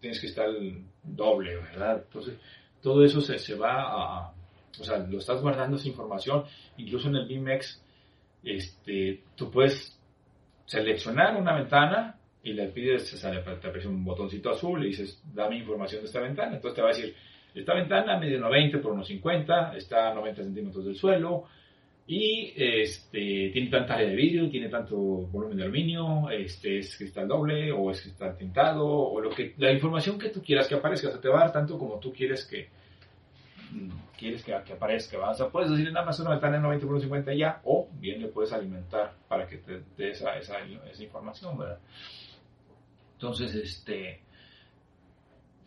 [0.00, 2.04] tienes cristal doble, ¿verdad?
[2.06, 2.38] Entonces,
[2.80, 4.33] todo eso se, se va a,
[4.80, 6.44] o sea, lo estás guardando esa información,
[6.76, 7.82] incluso en el BIMEX,
[8.42, 9.98] este, tú puedes
[10.66, 15.22] seleccionar una ventana y le pides, o sea, te aparece un botoncito azul y dices,
[15.32, 16.56] dame información de esta ventana.
[16.56, 17.14] Entonces te va a decir,
[17.54, 21.44] esta ventana mide 90 por unos 50, está a 90 centímetros del suelo
[22.06, 27.28] y este, tiene tanta área de vidrio, tiene tanto volumen de aluminio, este, es cristal
[27.28, 31.08] doble o es cristal tintado o lo que, la información que tú quieras que aparezca,
[31.08, 32.68] o te va a dar tanto como tú quieres que,
[34.16, 35.34] quieres que, aparezca.
[35.34, 38.28] Sea, puedes decirle nada más una ventana de 90 por 50 ya, o bien le
[38.28, 41.78] puedes alimentar para que te dé esa, esa, esa información, ¿verdad?
[43.14, 44.20] Entonces, este,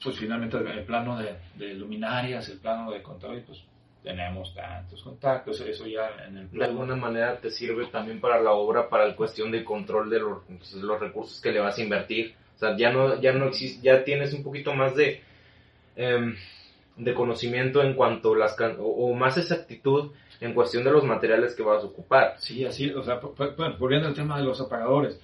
[0.04, 3.64] pues finalmente el plano de, luminarias, el plano de control, pues
[4.04, 8.88] tenemos tantos contactos, eso ya en De alguna manera te sirve también para la obra,
[8.90, 10.44] para la cuestión de control de los,
[10.76, 12.36] los recursos que le vas a invertir.
[12.56, 15.22] O sea, ya no, ya no existe, ya tienes un poquito más de,
[15.96, 16.36] em,
[16.98, 21.04] de conocimiento en cuanto a las, can- o, o más exactitud en cuestión de los
[21.04, 22.36] materiales que vas a ocupar.
[22.40, 23.20] Sí, así, o sea,
[23.80, 25.20] volviendo al tema de los apagadores,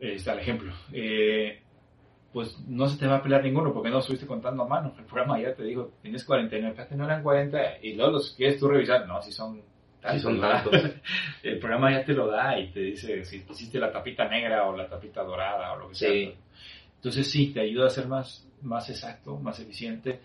[0.00, 0.72] eh, está el ejemplo.
[0.92, 1.60] Eh,
[2.32, 4.94] pues no se te va a pelear ninguno porque no estuviste contando a mano.
[4.98, 8.58] El programa ya te dijo, tienes 49, fíjate, no eran 40, y luego los quieres
[8.58, 9.60] tú revisar, no, si son
[10.10, 10.64] Sí, son ¿verdad?
[10.64, 10.90] tantos.
[11.44, 14.76] El programa ya te lo da y te dice si hiciste la tapita negra o
[14.76, 16.10] la tapita dorada o lo que sea.
[16.10, 16.34] Sí.
[16.96, 20.20] Entonces sí, te ayuda a ser más, más exacto, más eficiente.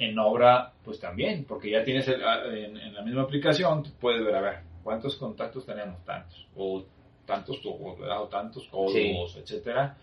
[0.00, 4.24] En obra, pues también, porque ya tienes el- ah, en, en la misma aplicación, puedes
[4.24, 6.82] ver, a ver, cuántos contactos tenemos, tantos, o
[7.26, 8.22] tantos tubos, ¿verdad?
[8.22, 9.96] o tantos codos, etcétera.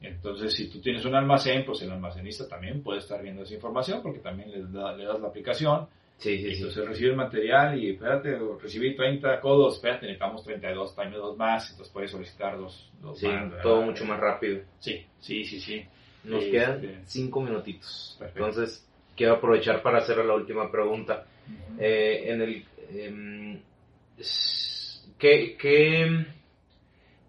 [0.00, 4.00] Entonces, si tú tienes un almacén, pues el almacenista también puede estar viendo esa información,
[4.02, 5.86] porque también le, da- le das la aplicación,
[6.18, 6.56] Sí, sí, sí.
[6.58, 11.68] entonces recibe el material y espérate, recibí 30 codos, espérate, necesitamos 32, tráeme dos más,
[11.70, 13.62] entonces puedes solicitar dos, dos más, ¿verdad?
[13.62, 14.60] todo mucho más rápido.
[14.78, 15.84] Sí, sí, sí, sí.
[16.24, 18.14] Nos Este, quedan cinco minutitos.
[18.20, 18.46] Perfecto.
[18.48, 18.88] Entonces,
[19.22, 21.26] quiero aprovechar para hacer la última pregunta.
[21.46, 21.76] Ujú.
[21.78, 23.62] Eh, en el,
[24.18, 26.26] s- ¿qué, qué,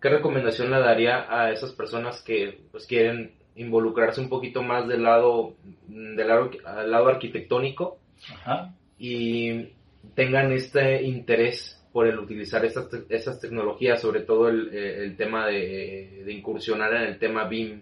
[0.01, 5.03] qué recomendación le daría a esas personas que pues, quieren involucrarse un poquito más del
[5.03, 5.53] lado,
[5.87, 7.99] del lado, al lado arquitectónico
[8.33, 8.73] Ajá.
[8.97, 9.67] y
[10.15, 15.15] tengan este interés por el utilizar estas, te- estas tecnologías, sobre todo el, eh, el
[15.15, 17.81] tema de, de incursionar en el tema BIM?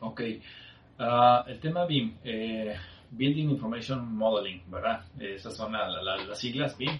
[0.00, 0.22] Ok.
[0.98, 2.74] Ah, el tema BIM, eh,
[3.12, 5.04] Building Information Modeling, ¿verdad?
[5.20, 6.98] Esas son la- la- las siglas BIM.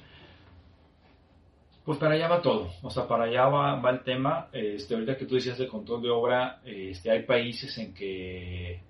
[1.84, 4.46] Pues para allá va todo, o sea, para allá va, va el tema.
[4.52, 8.80] Este, ahorita que tú decías de control de obra, este, hay países en que,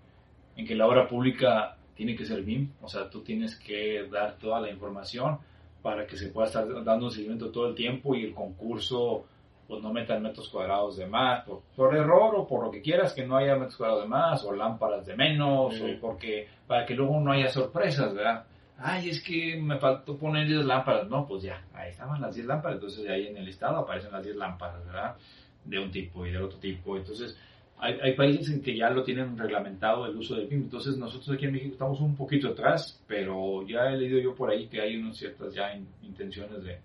[0.57, 4.37] en que la obra pública tiene que ser BIM, o sea, tú tienes que dar
[4.37, 5.39] toda la información
[5.81, 9.25] para que se pueda estar dando un seguimiento todo el tiempo y el concurso
[9.69, 13.15] pues no metan metros cuadrados de más, por, por error o por lo que quieras,
[13.15, 16.95] que no haya metros cuadrados de más, o lámparas de menos, o porque, para que
[16.95, 18.45] luego no haya sorpresas, ¿verdad?
[18.79, 21.09] Ay, es que me faltó poner 10 lámparas.
[21.09, 24.25] No, pues ya, ahí estaban las 10 lámparas, entonces ahí en el listado aparecen las
[24.25, 25.17] 10 lámparas, ¿verdad?
[25.65, 26.97] De un tipo y del otro tipo.
[26.97, 27.39] Entonces,
[27.79, 30.63] hay, hay países en que ya lo tienen reglamentado el uso del BIM.
[30.65, 34.51] Entonces, nosotros aquí en México estamos un poquito atrás, pero ya he leído yo por
[34.51, 36.79] ahí que hay unas ciertas ya in- intenciones de,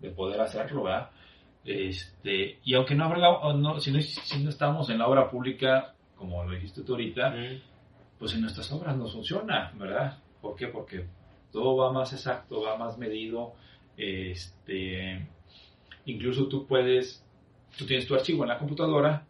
[0.00, 1.10] de poder hacerlo, ¿verdad?
[1.64, 3.20] Este, y aunque no, habrá,
[3.54, 7.34] no, si, no, si no estamos en la obra pública, como lo dijiste tú ahorita,
[8.18, 10.18] pues en nuestras obras no funciona, ¿verdad?
[10.40, 10.68] ¿Por qué?
[10.68, 11.06] Porque
[11.52, 13.52] todo va más exacto, va más medido.
[13.96, 15.26] Este,
[16.06, 17.24] incluso tú puedes,
[17.76, 19.24] tú tienes tu archivo en la computadora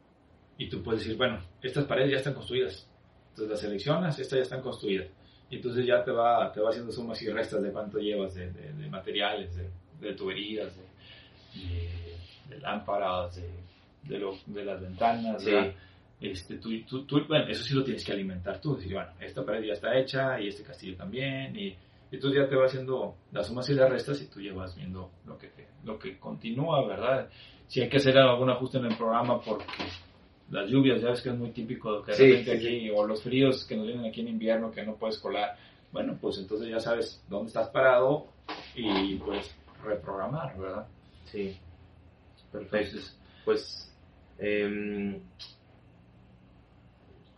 [0.58, 2.88] y tú puedes decir, bueno, estas paredes ya están construidas.
[3.30, 5.08] Entonces las seleccionas, estas ya están construidas.
[5.50, 8.50] Y entonces ya te va, te va haciendo sumas y restas de cuánto llevas de,
[8.52, 9.68] de- de materiales, de,
[10.00, 10.82] de tuberías, de,
[12.52, 13.50] de- lámparas, de,
[14.04, 15.50] de, lo- de las ventanas, Sí.
[15.50, 15.72] ¿verdad?
[16.20, 18.76] Este, tú, tú, tú- bueno, eso sí lo tienes que alimentar tú.
[18.76, 21.56] Decir, bueno, esta pared ya está hecha y este castillo también.
[21.58, 21.74] Y,
[22.12, 25.10] entonces ya te va haciendo las sumas y las restas y tú ya vas viendo
[25.26, 27.28] lo que, te- lo que continúa, ¿verdad?
[27.66, 29.64] Si hay que hacer algún ajuste en el programa porque
[30.50, 33.06] las lluvias, ya ves que es muy típico que de Sí, repente sí, aquí, o
[33.06, 35.56] los fríos que nos vienen aquí en invierno que no puedes colar.
[35.90, 38.26] Bueno, pues entonces ya sabes dónde estás parado
[38.76, 40.86] y puedes reprogramar, ¿verdad?
[41.24, 41.56] Sí.
[42.54, 43.92] Entonces, Pues
[44.38, 45.20] em,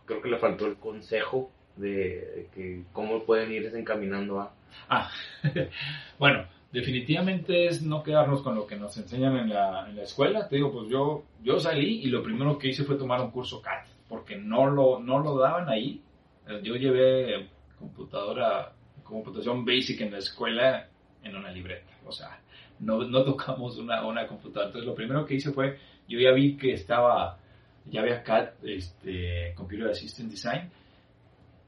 [0.05, 4.53] creo que le faltó el consejo de que cómo pueden irse encaminando a...
[4.89, 5.09] Ah,
[6.19, 10.47] bueno, definitivamente es no quedarnos con lo que nos enseñan en la, en la escuela.
[10.47, 13.61] Te digo, pues yo, yo salí y lo primero que hice fue tomar un curso
[13.61, 16.01] CAD, porque no lo, no lo daban ahí.
[16.47, 17.49] Eh, Yo llevé
[17.79, 20.87] computadora, computación basic en la escuela
[21.23, 22.39] en una libreta, o sea,
[22.79, 24.67] no, no tocamos una, una computadora.
[24.67, 27.37] Entonces lo primero que hice fue, yo ya vi que estaba,
[27.85, 30.69] ya había CAD, este, Computer Assistant Design,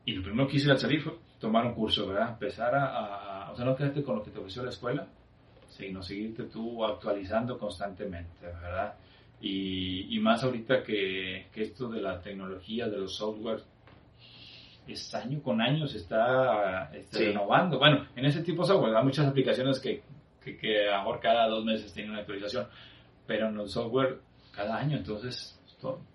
[0.05, 2.30] y lo primero que hice al salir fue tomar un curso, ¿verdad?
[2.30, 5.08] Empezar a, a- o sea, no quedarte con lo que te ofreció la escuela,
[5.70, 8.95] sino seguirte tú actualizando constantemente, ¿verdad?
[9.41, 13.62] Y, y más ahorita que, que esto de la tecnología, de los software,
[14.88, 17.26] es año con año se está, está Sí.
[17.26, 17.78] renovando.
[17.78, 20.01] Bueno, en ese tipo de software hay muchas aplicaciones que,
[20.48, 22.68] que, que a lo mejor cada dos meses tienen una actualización,
[23.26, 24.20] pero en el software
[24.56, 25.60] cada año, entonces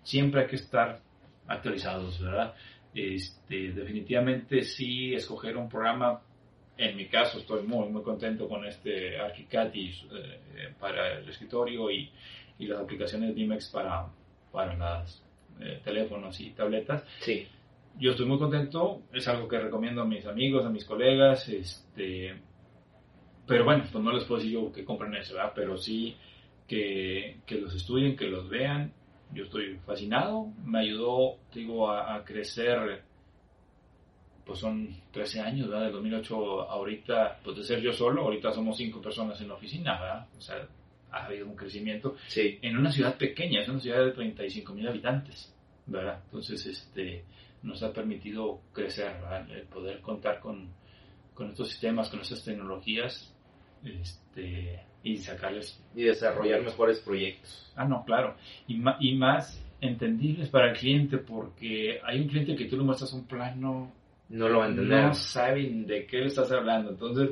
[0.02, 1.00] siempre hay que estar
[1.46, 2.54] actualizados, ¿verdad?
[2.94, 6.20] Este, definitivamente sí escoger un programa,
[6.76, 11.90] en mi caso estoy muy muy contento con este ArchiCAD y, eh, para el escritorio
[11.90, 12.10] y,
[12.58, 14.06] y las aplicaciones Bimex para,
[14.50, 15.22] para los
[15.84, 17.04] teléfonos y tabletas.
[17.20, 17.46] Sí,
[17.98, 22.34] yo estoy muy contento, es algo que recomiendo a mis amigos, a mis colegas, este,
[23.52, 25.52] pero bueno, pues no les puedo decir yo que compren eso, ¿verdad?
[25.54, 26.16] Pero sí
[26.66, 28.92] que, que los estudien, que los vean.
[29.32, 33.02] Yo estoy fascinado, me ayudó, digo, a, a crecer
[34.44, 35.86] pues son 13 años, ¿verdad?
[35.86, 40.00] De 2008 ahorita, pues de ser yo solo, ahorita somos 5 personas en la oficina,
[40.00, 40.26] ¿verdad?
[40.36, 40.66] O sea,
[41.12, 42.58] ha habido un crecimiento Sí.
[42.62, 45.54] en una ciudad pequeña, es una ciudad de 35 mil habitantes,
[45.86, 46.20] ¿verdad?
[46.24, 47.24] Entonces, este,
[47.62, 49.48] nos ha permitido crecer, ¿verdad?
[49.50, 50.70] El poder contar con,
[51.34, 53.32] con estos sistemas, con estas tecnologías,
[53.84, 57.72] este, y sacarles Y desarrollar mejores proyectos.
[57.76, 58.36] Ah, no, claro.
[58.66, 62.84] Y, ma- y más entendibles para el cliente, porque hay un cliente que tú le
[62.84, 63.92] muestras un plano,
[64.28, 65.02] No lo va a entender.
[65.04, 66.90] no saben de qué le estás hablando.
[66.90, 67.30] Entonces,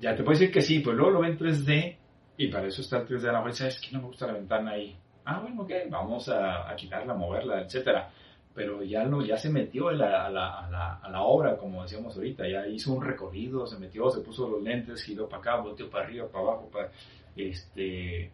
[0.00, 1.96] ya te puedo decir que sí, pues luego lo ven en 3D,
[2.36, 3.28] y para eso está el 3D.
[3.28, 4.96] A lo mejor sabes que no me gusta la ventana ahí.
[5.24, 8.10] Ah, bueno, ok, vamos a, a quitarla, moverla, etcétera.
[8.58, 11.56] Pero ya, no, ya se metió a la, a, la, a, la, a la obra,
[11.56, 15.40] como decíamos ahorita, ya hizo un recorrido, se metió, se puso los lentes, giró para
[15.40, 16.90] acá, volteó para arriba, para abajo, para,
[17.36, 18.32] este,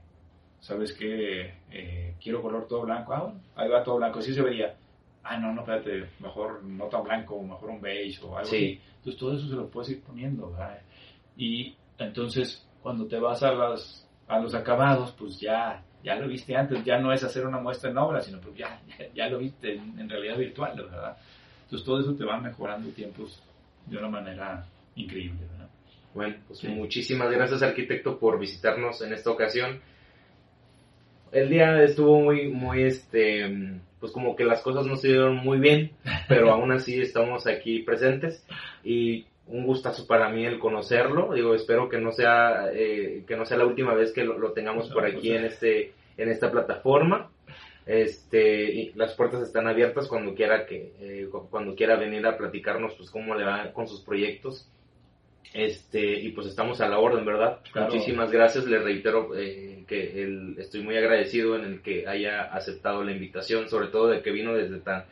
[0.61, 1.53] ¿sabes qué?
[1.71, 3.13] Eh, quiero color todo blanco.
[3.13, 4.21] Ah, bueno, ahí va todo blanco.
[4.21, 4.75] Así se vería.
[5.23, 8.57] Ah, no, no, espérate, mejor no tan blanco, mejor un beige o algo Sí.
[8.57, 8.81] así.
[8.97, 10.81] Entonces todo eso se lo puedes ir poniendo, ¿verdad?
[11.37, 16.55] Y entonces cuando te vas a, las, a los acabados, pues ya, ya lo viste
[16.55, 18.79] antes, ya no es hacer una muestra en obra, sino pues ya,
[19.15, 21.17] ya, lo viste en, en realidad virtual, ¿verdad?
[21.65, 23.43] Entonces todo eso te va mejorando tiempos
[23.87, 25.69] de una manera increíble, ¿verdad?
[26.15, 26.69] Bueno, pues Sí.
[26.69, 29.81] muchísimas gracias arquitecto por visitarnos en esta ocasión.
[31.33, 35.59] El día estuvo muy, muy, este, pues como que las cosas no se dieron muy
[35.59, 35.91] bien,
[36.29, 38.47] pero aún así estamos aquí presentes
[38.85, 41.33] y un gustazo para mí el conocerlo.
[41.35, 44.53] Digo, espero que no sea, eh, que no sea la última vez que lo, lo
[44.53, 47.31] tengamos por aquí en este, en esta plataforma.
[47.87, 52.39] Este, y las puertas están abiertas cuando quiera que, eh, cu- cuando quiera venir a
[52.39, 54.67] platicarnos, pues cómo le va con sus proyectos.
[55.53, 57.61] Este, y pues estamos a la orden, ¿verdad?
[57.73, 57.93] Claro.
[57.93, 63.05] Muchísimas gracias, le reitero eh, que el- estoy muy agradecido en el que haya aceptado
[63.05, 65.05] la invitación, sobre todo de que vino desde tan,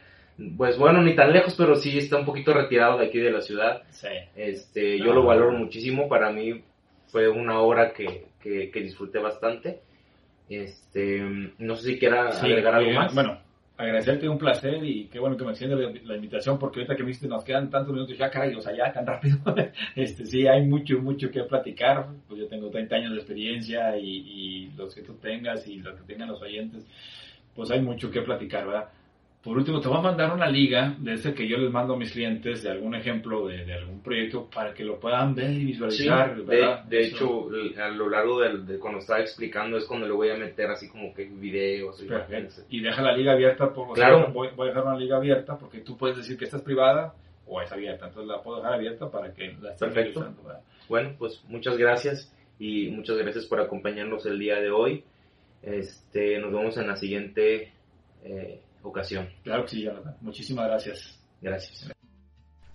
[0.57, 3.41] pues bueno, ni tan lejos, pero sí está un poquito retirado de aquí de la
[3.41, 3.83] ciudad.
[3.91, 4.09] Sí.
[4.35, 6.63] Este, yo lo valoro muchísimo, para mí
[7.09, 9.81] fue una hora que, que, que disfruté bastante.
[10.49, 11.21] Este,
[11.59, 13.15] no sé si quiera Sí, agregar algo eh, más.
[13.15, 13.39] Bueno,
[13.77, 17.03] agradecerte un placer y qué bueno que me extiende la, la invitación porque ahorita que
[17.03, 19.39] me dijiste nos quedan tantos minutos ya caray, o sea, ya tan rápido.
[19.97, 22.07] este, sí, hay mucho, mucho que platicar.
[22.29, 25.95] Pues yo tengo 30 años de experiencia y, y los que tú tengas y los
[25.95, 26.87] que tengan los oyentes,
[27.55, 28.89] pues hay mucho que platicar, ¿verdad?
[29.43, 31.97] Por último, te voy a mandar una liga de ese que yo les mando a
[31.97, 35.65] mis clientes de algún ejemplo de, de algún proyecto para que lo puedan ver y
[35.65, 36.85] visualizar, de, ¿verdad?
[36.85, 37.49] de hecho,
[37.81, 41.13] a lo largo de, cuando estaba explicando es cuando le voy a meter así como
[41.13, 42.65] que videos y imágenes.
[42.71, 44.33] Y deja la liga abierta, por, o sea, Claro.
[44.33, 47.15] voy, voy a dejar una liga abierta porque tú puedes decir que esta es privada
[47.45, 48.07] o es abierta.
[48.07, 50.33] Entonces la puedo dejar abierta para que la estén Perfecto.
[50.89, 55.03] Bueno, pues muchas gracias y muchas gracias por acompañarnos el día de hoy.
[55.63, 57.73] Este, nos vemos en la siguiente
[58.25, 59.29] eh, ocasión.
[59.43, 60.17] Claro que sí, Jonathan.
[60.21, 61.19] Muchísimas gracias.
[61.41, 61.93] Gracias.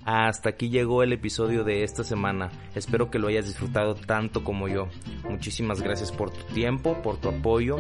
[0.09, 2.49] Hasta aquí llegó el episodio de esta semana.
[2.75, 4.87] Espero que lo hayas disfrutado tanto como yo.
[5.29, 7.75] Muchísimas gracias por tu tiempo, por tu apoyo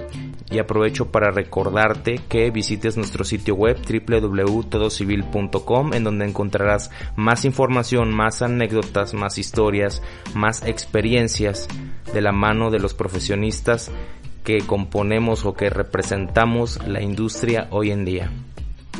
[0.51, 8.13] y aprovecho para recordarte que visites nuestro sitio web www.todocivil.com en donde encontrarás más información,
[8.13, 10.03] más anécdotas, más historias,
[10.35, 11.69] más experiencias
[12.13, 13.89] de la mano de los profesionistas
[14.47, 18.31] que componemos o que representamos la industria hoy en día.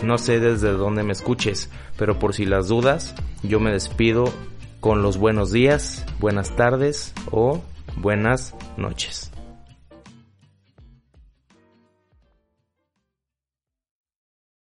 [0.04, 4.26] No sé desde dónde me escuches, pero por si las dudas, yo me despido
[4.82, 7.62] con los buenos días, buenas tardes o
[7.96, 9.32] buenas noches.